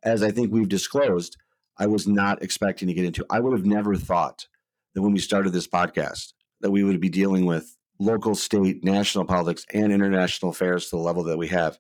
[0.04, 1.38] as I think we've disclosed,
[1.78, 3.26] I was not expecting to get into.
[3.30, 4.48] I would have never thought
[4.94, 9.26] that when we started this podcast that we would be dealing with local, state, national
[9.26, 11.78] politics and international affairs to the level that we have.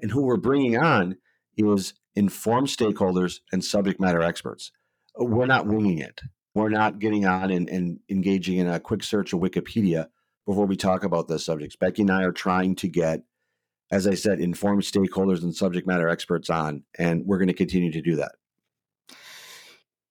[0.00, 1.16] And who we're bringing on
[1.56, 4.72] is informed stakeholders and subject matter experts.
[5.16, 6.20] We're not winging it.
[6.54, 10.06] We're not getting on and, and engaging in a quick search of Wikipedia
[10.46, 11.76] before we talk about those subjects.
[11.76, 13.22] Becky and I are trying to get,
[13.90, 17.92] as I said, informed stakeholders and subject matter experts on, and we're going to continue
[17.92, 18.32] to do that.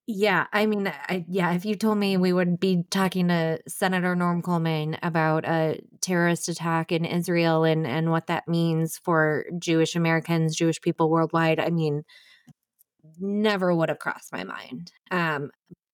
[0.08, 4.16] Yeah, I mean, I, yeah, if you told me we would be talking to Senator
[4.16, 9.96] Norm Coleman about a terrorist attack in Israel and and what that means for Jewish
[9.96, 12.04] Americans, Jewish people worldwide, I mean,
[13.20, 14.92] never would have crossed my mind.
[15.12, 15.52] Um,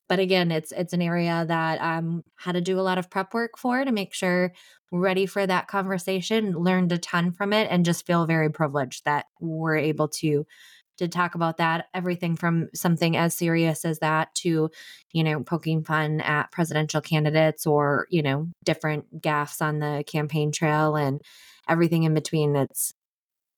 [0.09, 3.33] but again, it's it's an area that um had to do a lot of prep
[3.33, 4.53] work for to make sure
[4.91, 9.25] ready for that conversation, learned a ton from it, and just feel very privileged that
[9.39, 10.45] we're able to
[11.01, 14.69] to talk about that everything from something as serious as that to
[15.11, 20.51] you know poking fun at presidential candidates or you know different gaffes on the campaign
[20.51, 21.21] trail and
[21.67, 22.55] everything in between.
[22.55, 22.93] It's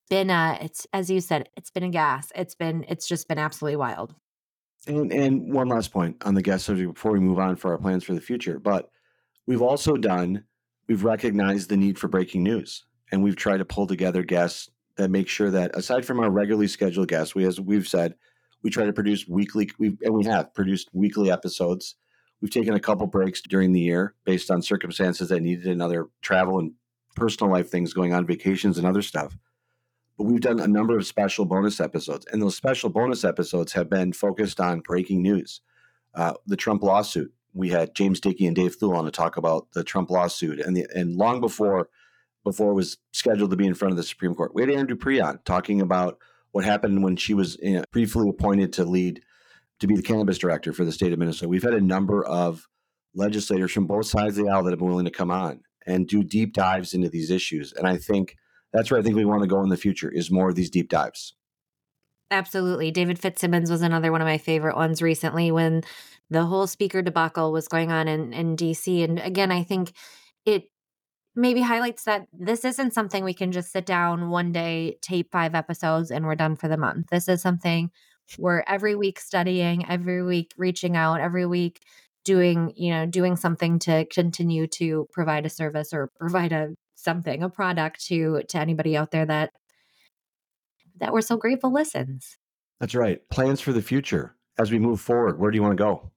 [0.10, 2.32] been a it's as you said it's been a gas.
[2.34, 4.16] It's been it's just been absolutely wild.
[4.88, 7.78] And and one last point on the guest subject before we move on for our
[7.78, 8.90] plans for the future but
[9.48, 10.44] we've also done
[10.88, 15.10] we've recognized the need for breaking news and we've tried to pull together guests that
[15.10, 18.16] make sure that aside from our regularly scheduled guests, we as we've said,
[18.62, 21.96] we try to produce weekly we and we have produced weekly episodes.
[22.42, 26.60] We've taken a couple breaks during the year based on circumstances that needed another travel
[26.60, 26.74] and
[27.16, 29.38] personal life things going on, vacations and other stuff.
[30.18, 33.90] But we've done a number of special bonus episodes, and those special bonus episodes have
[33.90, 35.62] been focused on breaking news.
[36.14, 37.34] Uh, the Trump lawsuit.
[37.54, 40.76] We had James Dickey and Dave Thule on to talk about the Trump lawsuit, and
[40.76, 41.90] the, and long before
[42.44, 44.54] before it was scheduled to be in front of the Supreme Court.
[44.54, 46.18] We had Erin DuPree on talking about
[46.52, 49.22] what happened when she was you know, briefly appointed to lead
[49.80, 51.50] to be the cannabis director for the state of Minnesota.
[51.50, 52.68] We've had a number of
[53.16, 56.08] legislators from both sides of the aisle that have been willing to come on and
[56.08, 57.74] do deep dives into these issues.
[57.74, 58.36] And I think
[58.72, 60.70] that's where I think we want to go in the future is more of these
[60.70, 61.36] deep dives.
[62.32, 62.90] Absolutely.
[62.92, 65.84] David Fitzsimmons was another one of my favorite ones recently when
[66.30, 69.04] the whole speaker debacle was going on in, in DC.
[69.04, 69.94] And again, I think
[70.46, 70.70] it
[71.36, 75.56] maybe highlights that this isn't something we can just sit down one day, tape five
[75.56, 77.08] episodes, and we're done for the month.
[77.12, 77.92] This is something
[78.38, 81.82] we're every week studying, every week reaching out, every week
[82.24, 87.44] doing, you know, doing something to continue to provide a service or provide a something,
[87.44, 89.52] a product to to anybody out there that
[91.00, 92.38] that we're so grateful listens.
[92.80, 93.28] That's right.
[93.30, 95.40] Plans for the future as we move forward.
[95.40, 96.12] Where do you want to go?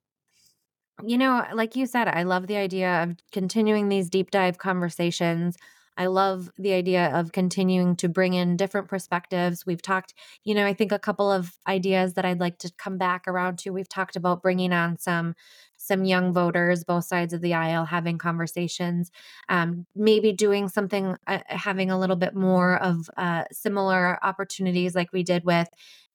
[1.05, 5.57] You know, like you said, I love the idea of continuing these deep dive conversations.
[5.99, 9.65] I love the idea of continuing to bring in different perspectives.
[9.67, 12.99] We've talked, you know, I think a couple of ideas that I'd like to come
[12.99, 13.71] back around to.
[13.71, 15.35] We've talked about bringing on some
[15.79, 19.11] some young voters, both sides of the aisle, having conversations,
[19.51, 25.13] um, maybe doing something, uh, having a little bit more of uh, similar opportunities like
[25.13, 25.69] we did with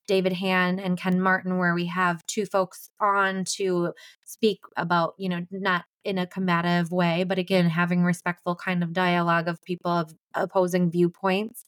[0.07, 3.93] David Hann and Ken Martin, where we have two folks on to
[4.25, 8.93] speak about, you know, not in a combative way, but again, having respectful kind of
[8.93, 11.65] dialogue of people of opposing viewpoints.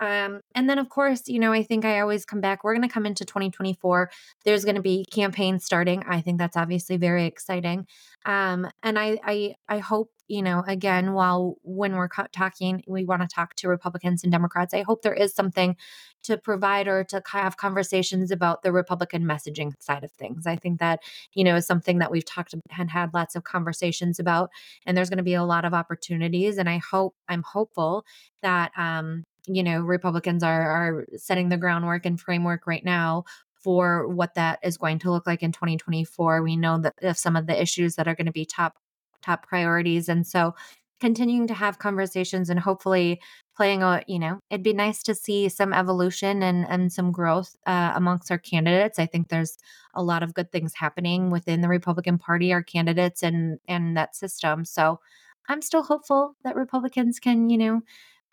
[0.00, 2.64] Um, and then, of course, you know, I think I always come back.
[2.64, 4.10] We're going to come into 2024.
[4.44, 6.02] There's going to be campaigns starting.
[6.08, 7.86] I think that's obviously very exciting.
[8.24, 13.04] Um, and I, I, I hope you know, again, while when we're co- talking, we
[13.04, 15.76] want to talk to Republicans and Democrats, I hope there is something
[16.24, 20.46] to provide or to have conversations about the Republican messaging side of things.
[20.46, 21.00] I think that,
[21.34, 24.50] you know, is something that we've talked and had lots of conversations about.
[24.86, 26.56] And there's going to be a lot of opportunities.
[26.56, 28.04] And I hope, I'm hopeful
[28.42, 34.06] that, um, you know, Republicans are are setting the groundwork and framework right now for
[34.08, 36.42] what that is going to look like in 2024.
[36.42, 38.76] We know that of some of the issues that are going to be top
[39.24, 40.54] top priorities and so
[41.00, 43.20] continuing to have conversations and hopefully
[43.56, 47.56] playing a you know it'd be nice to see some evolution and and some growth
[47.66, 48.98] uh, amongst our candidates.
[48.98, 49.56] I think there's
[49.94, 54.16] a lot of good things happening within the republican party our candidates and and that
[54.16, 54.64] system.
[54.64, 55.00] So
[55.48, 57.82] i'm still hopeful that republicans can you know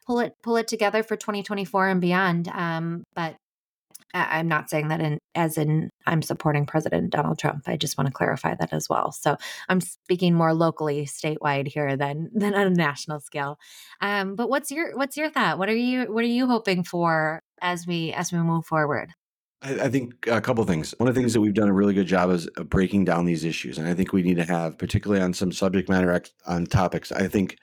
[0.08, 3.36] pull it pull it together for 2024 and beyond um but
[4.14, 7.64] I- am not saying that in as in I'm supporting President Donald Trump.
[7.68, 9.12] I just want to clarify that as well.
[9.12, 9.38] So
[9.70, 13.58] I'm speaking more locally, statewide here than than on a national scale.
[14.02, 15.58] Um, but what's your what's your thought?
[15.58, 19.14] What are you what are you hoping for as we as we move forward?
[19.62, 20.94] I, I think a couple things.
[20.98, 23.44] One of the things that we've done a really good job is breaking down these
[23.44, 26.66] issues, and I think we need to have, particularly on some subject matter ex- on
[26.66, 27.12] topics.
[27.12, 27.58] I think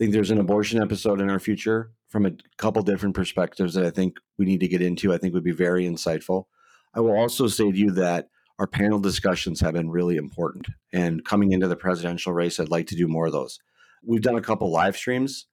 [0.00, 3.90] think there's an abortion episode in our future from a couple different perspectives that I
[3.90, 5.12] think we need to get into.
[5.12, 6.46] I think would be very insightful.
[6.94, 10.68] I will also say to you that our panel discussions have been really important.
[10.90, 13.58] And coming into the presidential race, I'd like to do more of those.
[14.02, 15.46] We've done a couple live streams.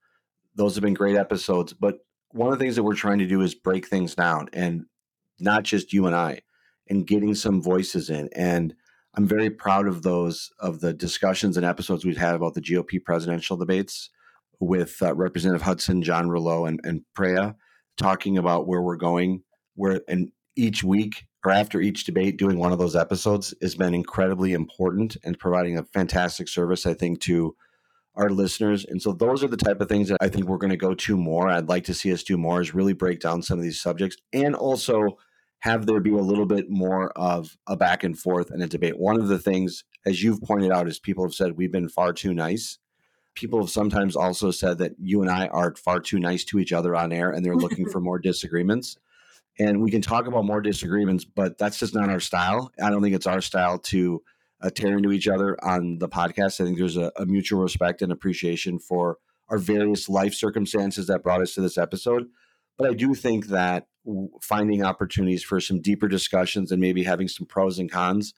[0.56, 1.74] Those have been great episodes.
[1.74, 1.98] But
[2.32, 4.86] one of the things that we're trying to do is break things down and
[5.42, 6.40] not just you and I
[6.90, 8.30] and getting some voices in.
[8.34, 8.74] And
[9.14, 13.04] I'm very proud of those, of the discussions and episodes we've had about the GOP
[13.04, 14.10] presidential debates
[14.60, 17.56] with uh, Representative Hudson, John Rouleau, and, and Preya,
[17.98, 19.44] talking about where we're going.
[19.76, 23.94] Where and each week or after each debate, doing one of those episodes has been
[23.94, 27.56] incredibly important and providing a fantastic service, I think, to
[28.16, 28.84] our listeners.
[28.84, 30.96] And so those are the type of things that I think we're going to go
[30.96, 31.48] to more.
[31.48, 34.18] I'd like to see us do more is really break down some of these subjects
[34.34, 35.18] and also
[35.60, 38.98] have there be a little bit more of a back and forth and a debate.
[38.98, 42.14] One of the things, as you've pointed out, is people have said we've been far
[42.14, 42.80] too nice
[43.38, 46.74] people have sometimes also said that you and I are far too nice to each
[46.74, 48.98] other on air and they're looking for more disagreements.
[49.60, 52.72] And we can talk about more disagreements, but that's just not our style.
[52.82, 54.24] I don't think it's our style to
[54.62, 56.60] uh, tear into each other on the podcast.
[56.60, 59.18] I think there's a, a mutual respect and appreciation for
[59.50, 62.26] our various life circumstances that brought us to this episode.
[62.78, 63.88] But I do think that
[64.42, 68.34] finding opportunities for some deeper discussions and maybe having some pros and cons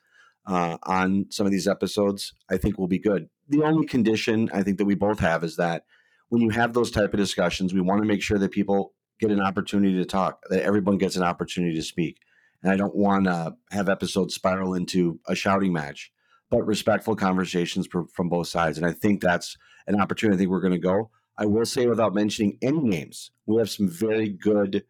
[0.46, 3.28] uh, on some of these episodes, I think will be good.
[3.48, 5.84] The only condition I think that we both have is that
[6.28, 9.30] when you have those type of discussions, we want to make sure that people get
[9.30, 12.18] an opportunity to talk, that everyone gets an opportunity to speak.
[12.62, 16.12] And I don't want to have episodes spiral into a shouting match,
[16.50, 18.78] but respectful conversations from both sides.
[18.78, 21.10] And I think that's an opportunity I think we're going to go.
[21.36, 24.84] I will say, without mentioning any names, we have some very good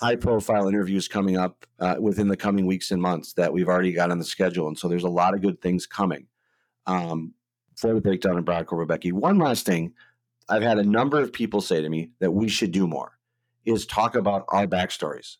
[0.00, 3.92] high profile interviews coming up uh, within the coming weeks and months that we've already
[3.92, 4.68] got on the schedule.
[4.68, 6.26] And so there's a lot of good things coming
[6.86, 7.34] um,
[7.76, 9.12] for the breakdown in Brodkorb Becky.
[9.12, 9.94] One last thing
[10.48, 13.18] I've had a number of people say to me that we should do more
[13.66, 15.36] is talk about our backstories.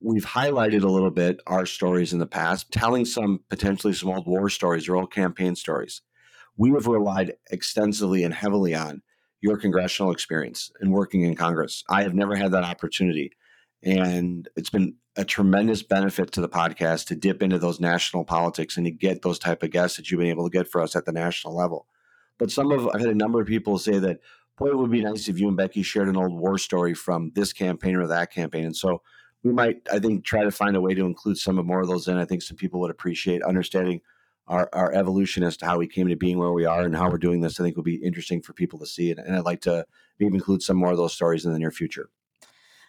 [0.00, 4.26] We've highlighted a little bit our stories in the past, telling some potentially some old
[4.26, 6.02] war stories or old campaign stories.
[6.56, 9.02] We have relied extensively and heavily on
[9.40, 11.84] your congressional experience and working in Congress.
[11.88, 13.32] I have never had that opportunity.
[13.82, 18.76] And it's been a tremendous benefit to the podcast to dip into those national politics
[18.76, 20.96] and to get those type of guests that you've been able to get for us
[20.96, 21.86] at the national level.
[22.38, 24.20] But some of I've had a number of people say that,
[24.56, 27.32] boy, it would be nice if you and Becky shared an old war story from
[27.34, 28.64] this campaign or that campaign.
[28.64, 29.02] And so
[29.42, 31.88] we might, I think, try to find a way to include some of more of
[31.88, 32.16] those in.
[32.16, 34.00] I think some people would appreciate understanding
[34.48, 37.10] our, our evolution as to how we came to being where we are and how
[37.10, 37.60] we're doing this.
[37.60, 39.10] I think would be interesting for people to see.
[39.10, 39.84] And, and I'd like to
[40.18, 42.08] maybe include some more of those stories in the near future.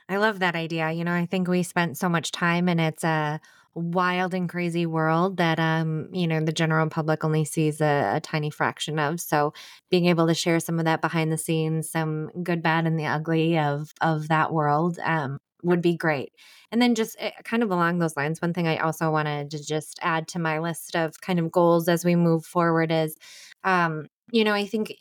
[0.10, 0.92] I love that idea.
[0.92, 3.40] You know, I think we spent so much time and it's a
[3.76, 8.20] wild and crazy world that um, you know, the general public only sees a, a
[8.22, 9.22] tiny fraction of.
[9.22, 9.54] So
[9.92, 13.06] being able to share some of that behind the scenes, some good, bad, and the
[13.06, 16.34] ugly of of that world um would be great.
[16.72, 19.64] And then just eh, kind of along those lines, one thing I also wanted to
[19.64, 23.16] just add to my list of kind of goals as we move forward is
[23.64, 24.94] um, you know, I think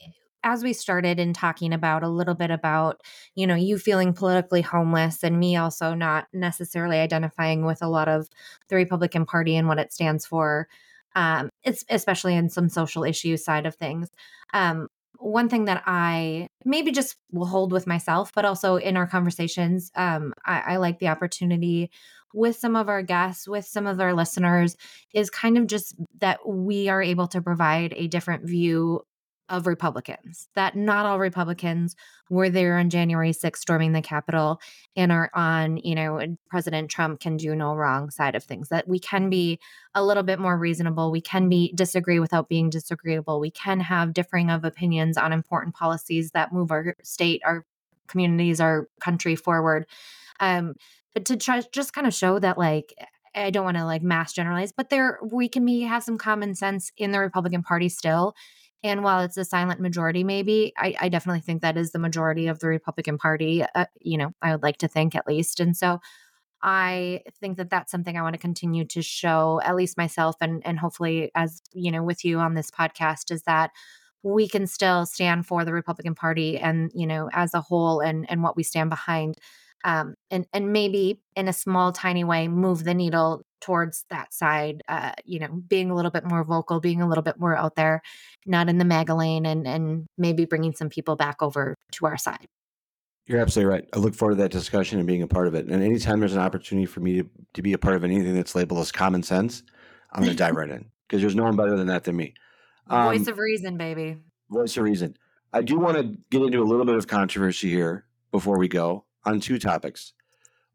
[0.53, 3.03] as we started in talking about a little bit about
[3.35, 8.09] you know you feeling politically homeless and me also not necessarily identifying with a lot
[8.09, 8.29] of
[8.69, 10.69] the republican party and what it stands for
[11.15, 14.09] um, it's especially in some social issue side of things.
[14.53, 14.89] Um,
[15.21, 19.91] one thing that i maybe just will hold with myself but also in our conversations
[19.97, 21.91] um, I, I like the opportunity
[22.35, 24.77] with some of our guests, with some of our listeners,
[25.15, 29.03] is kind of just that we are able to provide a different view
[29.49, 31.97] of Republicans, that not all Republicans
[32.29, 34.61] were there on January 6th storming the Capitol
[34.97, 38.87] and are on, you know, President Trump can do no wrong side of things, that
[38.87, 39.59] we can be
[39.95, 41.11] a little bit more reasonable.
[41.11, 43.41] We can be disagree without being disagreeable.
[43.41, 47.65] We can have differing of opinions on important policies that move our state, our
[48.09, 49.87] communities, our country forward.
[50.41, 50.75] Um,
[51.15, 52.95] but to try, just kind of show that like
[53.35, 56.55] I don't want to like mass generalize, but there we can be have some common
[56.55, 58.35] sense in the Republican Party still.
[58.83, 62.47] And while it's a silent majority, maybe I, I definitely think that is the majority
[62.47, 63.65] of the Republican Party.
[63.75, 65.59] Uh, you know, I would like to think at least.
[65.61, 66.01] And so
[66.63, 70.61] I think that that's something I want to continue to show, at least myself, and
[70.67, 73.71] and hopefully as you know with you on this podcast, is that
[74.25, 78.29] we can still stand for the Republican Party and you know as a whole and
[78.29, 79.37] and what we stand behind
[79.85, 84.83] um, and and maybe in a small tiny way move the needle towards that side
[84.89, 87.75] uh, you know being a little bit more vocal being a little bit more out
[87.77, 88.03] there
[88.47, 92.17] not in the MAGA lane and and maybe bringing some people back over to our
[92.17, 92.47] side.
[93.27, 93.85] You're absolutely right.
[93.93, 95.67] I look forward to that discussion and being a part of it.
[95.67, 98.55] And anytime there's an opportunity for me to, to be a part of anything that's
[98.55, 99.63] labeled as common sense
[100.13, 102.35] i'm going to dive right in because there's no one better than that than me.
[102.89, 104.17] Um, voice of reason baby.
[104.51, 105.17] Voice of reason.
[105.53, 109.05] I do want to get into a little bit of controversy here before we go
[109.25, 110.13] on two topics.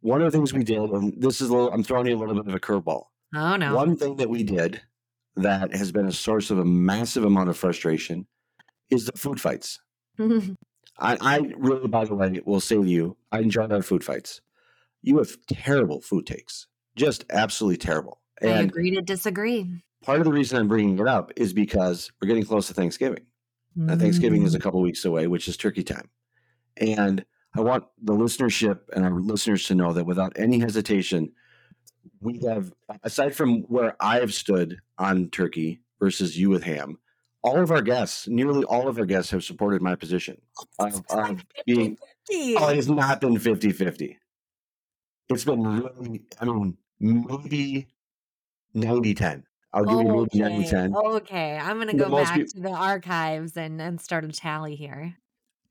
[0.04, 2.20] One of the things we did, and this is a little, I'm throwing you a
[2.20, 3.06] little bit of a curveball.
[3.34, 3.74] Oh, no.
[3.74, 4.82] One thing that we did
[5.38, 8.28] that has been a source of a massive amount of frustration
[8.90, 9.80] is the food fights.
[10.20, 10.56] I,
[11.00, 14.42] I really, by the way, will say to you, I enjoy our food fights.
[15.02, 18.20] You have terrible food takes, just absolutely terrible.
[18.42, 19.84] And I agree to disagree.
[20.04, 23.26] Part of the reason I'm bringing it up is because we're getting close to Thanksgiving.
[23.78, 24.00] Mm.
[24.02, 24.64] Thanksgiving is a mm.
[24.64, 26.10] couple weeks away, which is turkey time.
[26.76, 27.24] And
[27.56, 31.32] I want the listenership and our listeners to know that without any hesitation,
[32.20, 32.74] we have,
[33.04, 36.98] aside from where I have stood on turkey versus you with ham,
[37.44, 40.42] all of our guests, nearly all of our guests, have supported my position
[40.80, 41.98] of, of being.
[42.32, 44.18] Oh, it has not been 50 50.
[45.30, 47.88] It's been really, I mean, maybe
[48.74, 49.44] 90 10.
[49.74, 50.96] I'll give you maybe 90 10.
[50.96, 51.58] Okay.
[51.58, 55.18] I'm going to go back people, to the archives and, and start a tally here.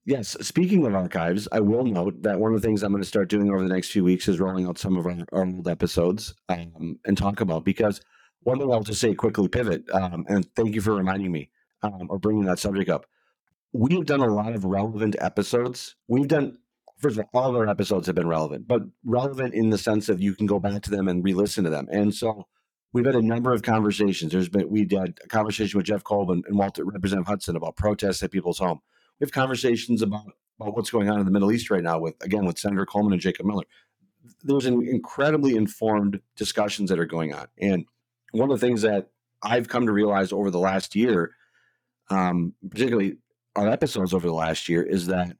[0.04, 0.36] Yes.
[0.40, 3.28] Speaking of archives, I will note that one of the things I'm going to start
[3.28, 6.34] doing over the next few weeks is rolling out some of our, our old episodes
[6.48, 8.00] um, and talk about because
[8.40, 11.50] one thing I'll just say quickly pivot, um, and thank you for reminding me
[11.84, 13.06] um, or bringing that subject up.
[13.72, 15.94] We've done a lot of relevant episodes.
[16.08, 16.58] We've done,
[16.98, 20.08] first of all, all of our episodes have been relevant, but relevant in the sense
[20.08, 21.86] of you can go back to them and re listen to them.
[21.92, 22.48] And so
[22.92, 24.32] we've had a number of conversations.
[24.32, 28.20] There's been, we had a conversation with Jeff Colvin and Walter, Representative Hudson about protests
[28.24, 28.80] at people's home
[29.18, 30.26] we have conversations about,
[30.60, 33.12] about what's going on in the Middle East right now with again with Senator Coleman
[33.12, 33.64] and Jacob Miller.
[34.42, 37.86] There's an incredibly informed discussions that are going on, and
[38.32, 39.10] one of the things that
[39.42, 41.32] I've come to realize over the last year,
[42.10, 43.18] um, particularly
[43.56, 45.36] our episodes over the last year, is that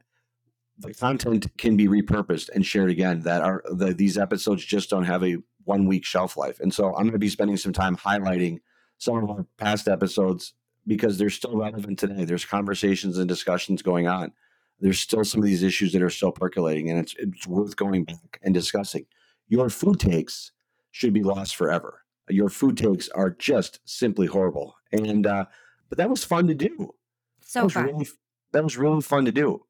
[0.79, 3.21] the content can be repurposed and shared again.
[3.21, 6.89] That are the, these episodes just don't have a one week shelf life, and so
[6.89, 8.59] I'm going to be spending some time highlighting
[8.99, 10.55] some of our past episodes
[10.87, 12.25] because they're still relevant today.
[12.25, 14.33] There's conversations and discussions going on.
[14.81, 18.05] There's still some of these issues that are still percolating, and it's it's worth going
[18.05, 19.07] back and discussing.
[19.49, 20.53] Your food takes
[20.91, 22.03] should be lost forever.
[22.29, 25.45] Your food takes are just simply horrible, and uh,
[25.89, 26.95] but that was fun to do.
[27.43, 27.87] So that was fun.
[27.87, 28.09] Really,
[28.53, 29.65] that was really fun to do.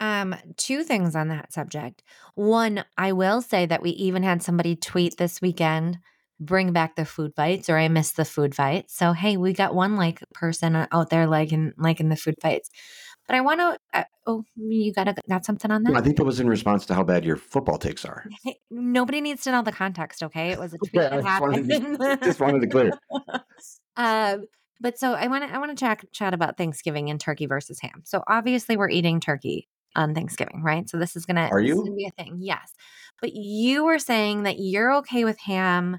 [0.00, 2.02] Um, two things on that subject.
[2.34, 5.98] One, I will say that we even had somebody tweet this weekend
[6.40, 8.96] bring back the food fights or I miss the food fights.
[8.96, 12.70] So hey, we got one like person out there liking liking the food fights.
[13.26, 13.78] But I want to.
[13.98, 15.94] Uh, oh, you got a, got something on that?
[15.94, 18.26] I think that was in response to how bad your football takes are.
[18.70, 20.22] Nobody needs to know the context.
[20.22, 21.68] Okay, it was a tweet yeah, that happened.
[21.98, 22.92] Wanted, just wanted to clear.
[23.96, 24.44] um,
[24.80, 27.80] but so I want to I want to chat chat about Thanksgiving and turkey versus
[27.80, 28.02] ham.
[28.04, 30.88] So obviously we're eating turkey on Thanksgiving, right?
[30.90, 32.74] So this is gonna are you gonna be a thing, yes.
[33.22, 35.98] But you were saying that you're okay with ham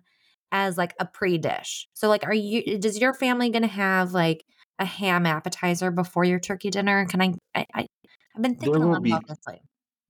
[0.56, 1.88] as like a pre dish.
[1.94, 4.46] So like are you eh, does your family going to have like
[4.80, 7.06] a ham appetizer before your turkey dinner?
[7.06, 7.86] Can I I, I
[8.34, 9.62] have been thinking a lot be, about this lately.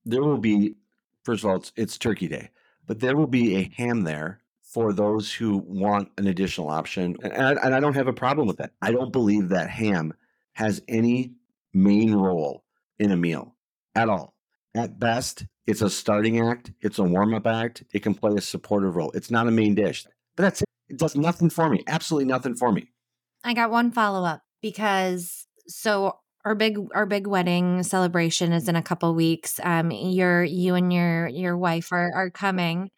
[0.05, 0.75] There will be
[1.23, 2.51] first of all it's, it's turkey day,
[2.85, 7.15] but there will be a ham there for those who want an additional option.
[7.23, 8.73] And, and, I, and I don't have a problem with that.
[8.83, 10.13] I don't believe that ham
[10.53, 11.33] has any
[11.73, 12.63] main role
[12.99, 13.55] in a meal
[13.95, 14.35] at all.
[14.75, 18.41] At best, it's a starting act, it's a warm up act, it can play a
[18.41, 19.11] supportive role.
[19.11, 20.05] It's not a main dish.
[20.35, 20.67] But that's it.
[20.89, 21.83] It does nothing for me.
[21.87, 22.89] Absolutely nothing for me.
[23.43, 28.75] I got one follow up because so our big our big wedding celebration is in
[28.75, 29.59] a couple weeks.
[29.63, 32.91] Um, your you and your your wife are are coming,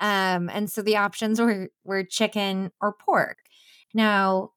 [0.00, 3.38] um, and so the options were were chicken or pork.
[3.92, 4.52] Now,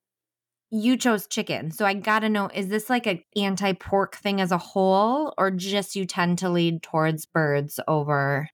[0.72, 1.72] you chose chicken.
[1.72, 5.34] So I got to know is this like an anti pork thing as a whole
[5.38, 8.50] or just you tend to lead towards birds over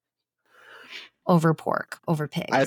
[1.28, 2.52] over pork, over pigs?
[2.52, 2.66] I,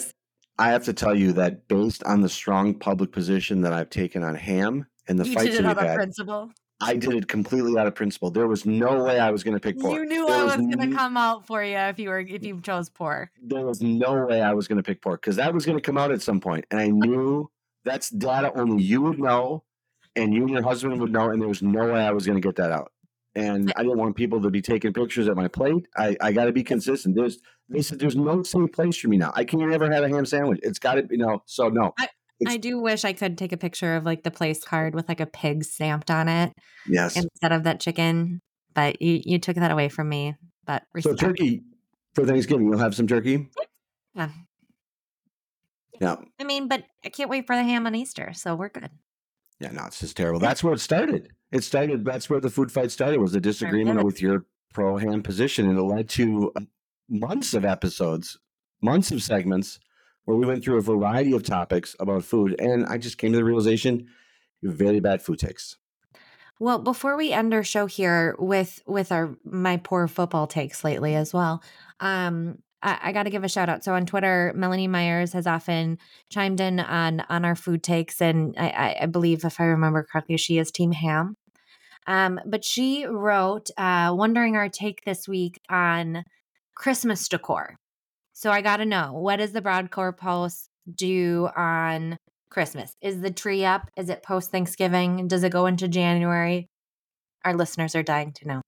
[0.59, 4.25] I have to tell you that based on the strong public position that I've taken
[4.25, 6.51] on ham and the you fights did it that we've had, principle.
[6.81, 8.31] I did it completely out of principle.
[8.31, 9.95] There was no way I was going to pick pork.
[9.95, 12.45] You knew there I was going to come out for you if you were if
[12.45, 13.31] you chose pork.
[13.43, 15.83] There was no way I was going to pick pork because that was going to
[15.83, 17.51] come out at some point, and I knew
[17.85, 19.65] that's data only you would know,
[20.17, 22.41] and you and your husband would know, and there was no way I was going
[22.41, 22.93] to get that out.
[23.35, 25.87] And I didn't want people to be taking pictures at my plate.
[25.97, 27.15] I, I got to be consistent.
[27.15, 27.39] There's
[27.69, 29.33] they said there's no safe place for me now.
[29.35, 30.61] I can never have a ham sandwich.
[30.63, 31.43] It's got to be no.
[31.47, 31.95] So no.
[32.41, 35.09] It's- I do wish I could take a picture of like the place card with
[35.09, 36.53] like a pig stamped on it
[36.87, 37.17] Yes.
[37.17, 38.41] instead of that chicken,
[38.75, 40.37] but you you took that away from me.
[40.65, 41.63] But So turkey
[42.15, 43.49] for Thanksgiving, you'll have some turkey.
[44.15, 44.31] Yeah.
[46.01, 46.17] Yeah.
[46.39, 48.91] I mean, but I can't wait for the ham on Easter, so we're good.
[49.59, 50.39] Yeah, no, it's just terrible.
[50.39, 51.31] That's where it started.
[51.51, 52.05] It started.
[52.05, 53.19] That's where the food fight started.
[53.21, 56.61] Was a disagreement with your pro ham position, and it led to uh,
[57.09, 58.39] months of episodes,
[58.83, 59.79] months of segments
[60.25, 62.55] where we went through a variety of topics about food.
[62.61, 64.09] And I just came to the realization
[64.63, 65.77] very bad food takes.
[66.61, 71.15] Well, before we end our show here with with our my poor football takes lately
[71.15, 71.63] as well,
[72.01, 73.85] um, I, I got to give a shout out.
[73.85, 75.99] So on Twitter, Melanie Myers has often
[76.31, 80.03] chimed in on on our food takes, and I, I, I believe if I remember
[80.03, 81.37] correctly, she is Team Ham.
[82.09, 86.25] Um, but she wrote, uh, wondering our take this week on
[86.79, 87.77] Christmas decor.
[88.33, 92.17] So I got to know what does the Brodkorb Post do on
[92.51, 92.93] Christmas?
[93.03, 93.91] Is the tree up?
[93.97, 95.27] Is it post Thanksgiving?
[95.27, 96.69] Does it go into January?
[97.45, 98.61] Our listeners are dying to know.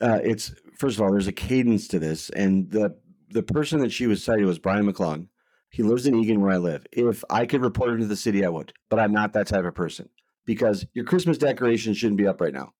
[0.00, 2.96] Uh, it's first of all, there's a cadence to this, and the
[3.28, 5.28] the person that she was cited was Brian McClung.
[5.68, 6.86] He lives in Eagan, where I live.
[6.90, 9.64] If I could report him to the city, I would, but I'm not that type
[9.64, 10.08] of person
[10.46, 12.72] because your Christmas decorations shouldn't be up right now.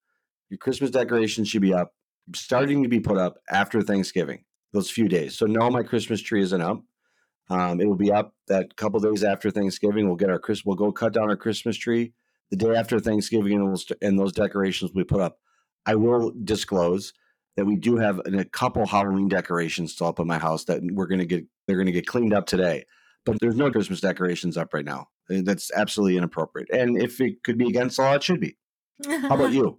[0.48, 1.92] Your Christmas decorations should be up,
[2.34, 5.36] starting to be put up after Thanksgiving, those few days.
[5.36, 6.82] So no, my Christmas tree isn't up.
[7.48, 10.06] Um, it will be up that couple days after Thanksgiving.
[10.06, 10.64] We'll get our Chris.
[10.64, 12.12] We'll go cut down our Christmas tree
[12.50, 15.38] the day after Thanksgiving, and we'll st- and those decorations will be put up.
[15.84, 17.12] I will disclose
[17.56, 21.06] that we do have a couple Halloween decorations still up in my house that we're
[21.06, 21.44] going to get.
[21.66, 22.84] They're going to get cleaned up today,
[23.26, 25.08] but there's no Christmas decorations up right now.
[25.28, 26.68] That's absolutely inappropriate.
[26.72, 28.56] And if it could be against the law, it should be.
[29.06, 29.78] How about you?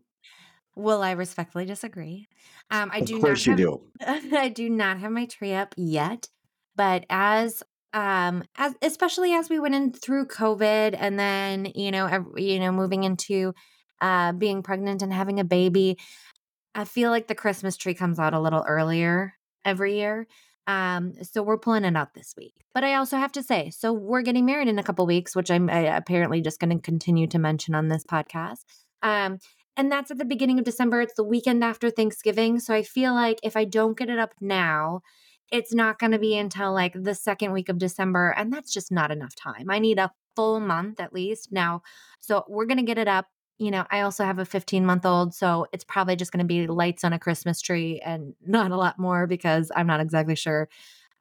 [0.76, 2.28] Well, I respectfully disagree.
[2.69, 3.67] Um, I of do course not you
[4.05, 4.38] have, do.
[4.38, 6.30] I do not have my tree up yet,
[6.76, 7.63] but as
[7.93, 12.57] um as especially as we went in through COVID and then you know ev- you
[12.57, 13.53] know moving into
[13.99, 15.97] uh being pregnant and having a baby,
[16.74, 19.34] I feel like the Christmas tree comes out a little earlier
[19.65, 20.28] every year.
[20.67, 22.53] Um, so we're pulling it out this week.
[22.74, 25.51] But I also have to say, so we're getting married in a couple weeks, which
[25.51, 28.59] I'm uh, apparently just going to continue to mention on this podcast.
[29.01, 29.39] Um,
[29.78, 31.01] and that's at the beginning of December.
[31.01, 32.59] It's the weekend after Thanksgiving.
[32.59, 35.01] So I feel like if I don't get it up now,
[35.51, 38.32] it's not going to be until like the second week of December.
[38.32, 39.69] And that's just not enough time.
[39.69, 41.82] I need a full month at least now.
[42.19, 43.28] So we're going to get it up.
[43.59, 45.36] You know, I also have a 15 month old.
[45.36, 48.78] So it's probably just going to be lights on a Christmas tree and not a
[48.78, 50.67] lot more because I'm not exactly sure.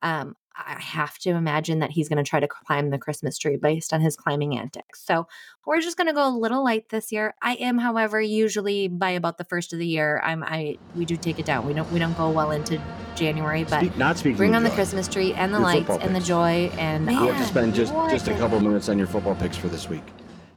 [0.02, 3.56] Um, I have to imagine that he's going to try to climb the Christmas tree
[3.56, 5.02] based on his climbing antics.
[5.02, 5.26] So
[5.64, 7.34] we're just going to go a little light this year.
[7.40, 11.16] I am, however, usually by about the first of the year, I'm I we do
[11.16, 11.66] take it down.
[11.66, 12.80] We don't we don't go well into
[13.14, 14.36] January, but Speak, not speaking.
[14.36, 14.70] bring on the.
[14.70, 17.74] Christmas tree and the Your lights and the joy and Man, You have to spend
[17.74, 20.04] just just a couple minutes on your football picks for this week.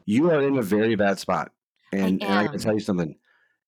[0.05, 1.51] You are in a very bad spot,
[1.93, 3.15] and, and I got to tell you something.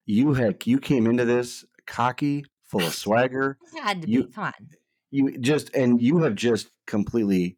[0.06, 3.58] You had you came into this cocky, full of swagger.
[3.82, 4.34] had to You- be.
[4.34, 4.54] Come on.
[5.16, 7.58] You just and you have just completely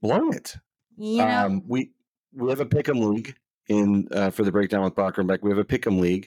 [0.00, 0.56] blown it.
[0.96, 1.90] You know, Um, we
[2.32, 3.36] we have a pick'em league
[3.68, 5.44] in uh, for the breakdown with Brodkorb and Beck.
[5.44, 6.26] We have a pick'em league.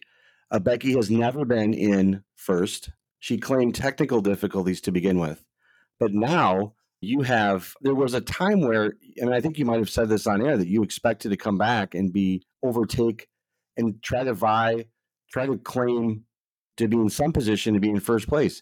[0.51, 2.91] Uh, Becky has never been in first.
[3.19, 5.43] She claimed technical difficulties to begin with,
[5.99, 7.73] but now you have.
[7.81, 10.55] There was a time where, and I think you might have said this on air
[10.55, 13.27] that you expected to come back and be overtake
[13.75, 14.85] and try to vie,
[15.31, 16.25] try to claim
[16.77, 18.61] to be in some position to be in first place.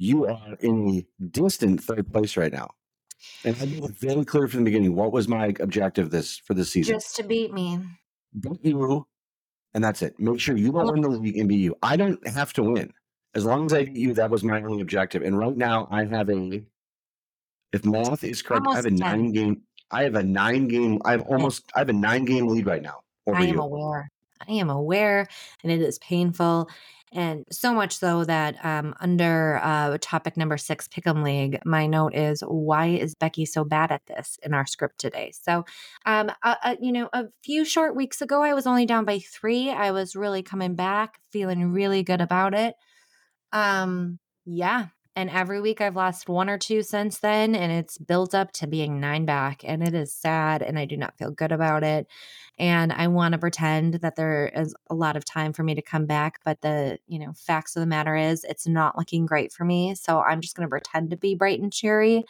[0.00, 2.70] You are in a distant third place right now.
[3.44, 6.54] And I made it very clear from the beginning what was my objective this for
[6.54, 6.94] this season.
[6.94, 7.78] just to beat me.
[8.40, 9.06] Beat you,
[9.74, 10.18] and that's it.
[10.18, 11.76] Make sure you don't win the league and beat you.
[11.82, 12.94] I don't have to win.
[13.34, 15.22] As long as I beat you, that was my only objective.
[15.22, 16.62] And right now, I have a.
[17.74, 18.96] If math is correct, I have a 10.
[18.96, 19.60] nine game.
[19.90, 20.98] I have a nine game.
[21.04, 21.70] I have almost.
[21.74, 23.60] I have a nine game lead right now over I am you.
[23.60, 24.10] aware.
[24.48, 25.26] I am aware
[25.62, 26.70] and it is painful.
[27.12, 32.14] And so much so that um, under uh, topic number six, Pick'em League, my note
[32.14, 35.32] is why is Becky so bad at this in our script today?
[35.34, 35.64] So,
[36.06, 39.18] um, uh, uh, you know, a few short weeks ago, I was only down by
[39.18, 39.70] three.
[39.70, 42.74] I was really coming back, feeling really good about it.
[43.52, 44.86] Um, yeah,
[45.16, 48.66] and every week I've lost one or two since then, and it's built up to
[48.66, 49.62] being nine back.
[49.64, 52.06] And it is sad, and I do not feel good about it.
[52.58, 55.82] And I want to pretend that there is a lot of time for me to
[55.82, 56.40] come back.
[56.44, 59.94] But the, you know, facts of the matter is it's not looking great for me.
[59.94, 62.24] So I'm just going to pretend to be bright and cheery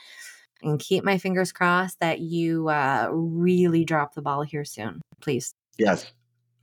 [0.63, 5.55] and keep my fingers crossed that you uh, really drop the ball here soon, please.
[5.79, 6.13] Yes.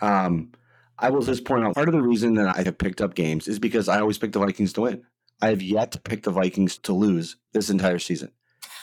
[0.01, 0.51] Um,
[0.99, 3.47] I will just point out part of the reason that I have picked up games
[3.47, 5.03] is because I always pick the Vikings to win.
[5.41, 8.31] I have yet to pick the Vikings to lose this entire season.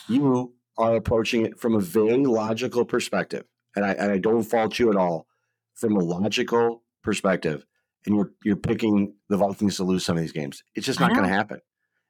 [0.08, 3.44] You are approaching it from a very logical perspective,
[3.74, 5.26] and I, and I don't fault you at all
[5.74, 7.66] from a logical perspective.
[8.06, 10.62] And you're you're picking the Vikings to lose some of these games.
[10.74, 11.60] It's just not going to happen.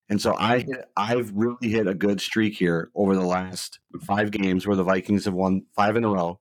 [0.09, 0.67] And so I
[0.97, 5.25] I've really hit a good streak here over the last five games where the Vikings
[5.25, 6.41] have won five in a row.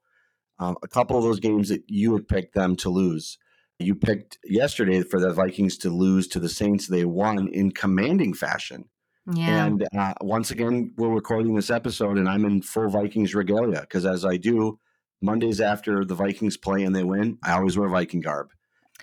[0.60, 3.38] Um, a couple of those games that you had picked them to lose
[3.80, 6.88] you picked yesterday for the Vikings to lose to the Saints.
[6.88, 8.86] They won in commanding fashion.
[9.32, 9.66] Yeah.
[9.66, 14.06] And uh, once again, we're recording this episode, and I'm in full Vikings regalia because,
[14.06, 14.80] as I do
[15.22, 18.50] Mondays after the Vikings play and they win, I always wear Viking garb,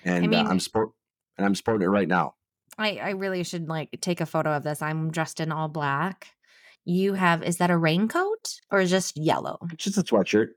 [0.04, 0.90] and I mean, uh, I'm sport
[1.38, 2.34] and I'm sporting it right now.
[2.76, 4.82] I I really should like take a photo of this.
[4.82, 6.28] I'm dressed in all black.
[6.84, 9.58] You have is that a raincoat or just yellow?
[9.72, 10.48] It's just a sweatshirt.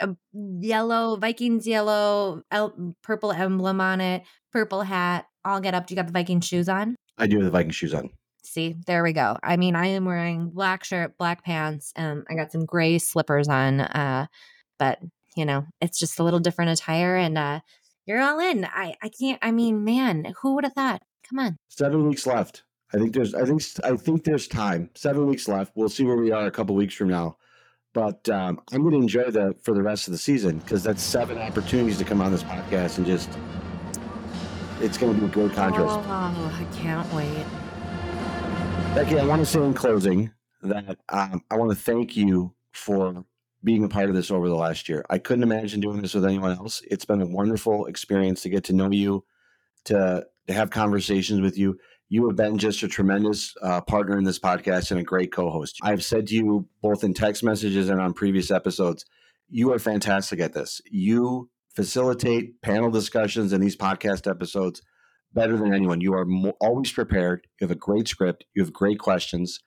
[0.00, 4.22] Uh, yellow Vikings yellow, el- purple emblem on it,
[4.52, 5.26] purple hat.
[5.44, 5.86] I'll get up.
[5.86, 6.96] Do you got the Viking shoes on?
[7.18, 8.10] I do have the Viking shoes on.
[8.44, 9.36] See, there we go.
[9.42, 13.48] I mean, I am wearing black shirt, black pants, and I got some gray slippers
[13.48, 13.80] on.
[13.80, 14.26] Uh,
[14.78, 14.98] but
[15.36, 17.60] you know, it's just a little different attire, and uh,
[18.06, 18.64] you're all in.
[18.64, 19.38] I, I can't.
[19.42, 21.02] I mean, man, who would have thought?
[21.28, 21.56] Come on.
[21.68, 22.64] Seven weeks left.
[22.92, 23.34] I think there's.
[23.34, 23.62] I think.
[23.82, 24.90] I think there's time.
[24.94, 25.72] Seven weeks left.
[25.74, 27.38] We'll see where we are a couple weeks from now.
[27.94, 31.02] But um, I'm going to enjoy that for the rest of the season because that's
[31.02, 33.30] seven opportunities to come on this podcast and just
[34.80, 36.00] it's going to be a great contrast.
[36.04, 37.46] Oh, I can't wait.
[38.94, 40.32] Becky, I want to say in closing
[40.62, 43.24] that um, I want to thank you for
[43.62, 45.04] being a part of this over the last year.
[45.08, 46.82] I couldn't imagine doing this with anyone else.
[46.90, 49.24] It's been a wonderful experience to get to know you,
[49.84, 51.78] to to have conversations with you
[52.08, 55.78] you have been just a tremendous uh, partner in this podcast and a great co-host.
[55.82, 59.04] I've said to you both in text messages and on previous episodes,
[59.48, 60.80] you are fantastic at this.
[60.90, 64.82] You facilitate panel discussions in these podcast episodes
[65.32, 66.00] better than anyone.
[66.00, 67.46] You are mo- always prepared.
[67.60, 68.44] You have a great script.
[68.54, 69.60] You have great questions,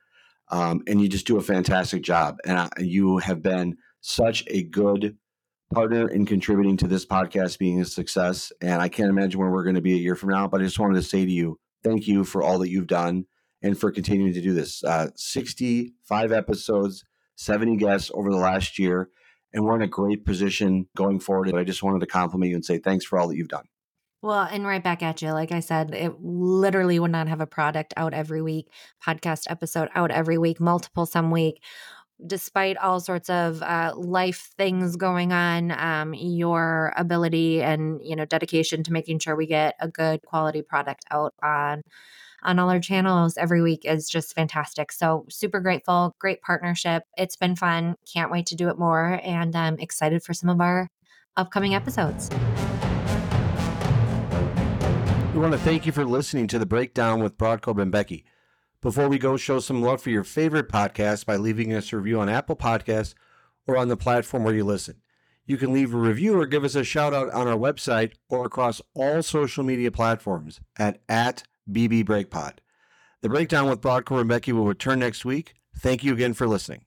[0.50, 2.38] um, and you just do a fantastic job.
[2.46, 5.18] And uh, you have been such a good
[5.74, 8.54] partner in contributing to this podcast being a success.
[8.62, 10.48] And I can't imagine where we're going to be a year from now.
[10.48, 13.26] But I just wanted to say to you, thank you for all that you've done
[13.62, 14.84] and for continuing to do this.
[14.84, 17.04] Uh, 65 episodes,
[17.36, 19.10] 70 guests over the last year,
[19.54, 21.54] and we're in a great position going forward.
[21.56, 23.66] I just wanted to compliment you and say thanks for all that you've done.
[24.22, 25.32] Well, and right back at you.
[25.32, 28.68] Like I said, it literally would not have a product out every week,
[29.06, 31.62] podcast episode out every week, multiple some week.
[32.26, 38.26] Despite all sorts of uh, life things going on, um, your ability and you know
[38.26, 41.84] dedication to making sure we get a good quality product out on
[42.44, 44.92] on all our channels every week is just fantastic.
[44.92, 47.04] So super grateful, great partnership.
[47.18, 47.96] It's been fun.
[48.12, 50.90] Can't wait to do it more, and I'm excited for some of our
[51.36, 52.30] upcoming episodes.
[55.34, 58.26] We want to thank you for listening to the breakdown with Brodkorb and Becky.
[58.88, 62.22] Before we go, show some love for your favorite podcast by leaving us a review
[62.22, 63.16] on Apple Podcasts
[63.68, 65.02] or on the platform where you listen.
[65.46, 68.46] You can leave a review or give us a shout out on our website or
[68.46, 72.08] across all social media platforms at, at BB.
[73.22, 75.56] The breakdown with Brodkorb and Becky will return next week.
[75.78, 76.84] Thank you again for listening.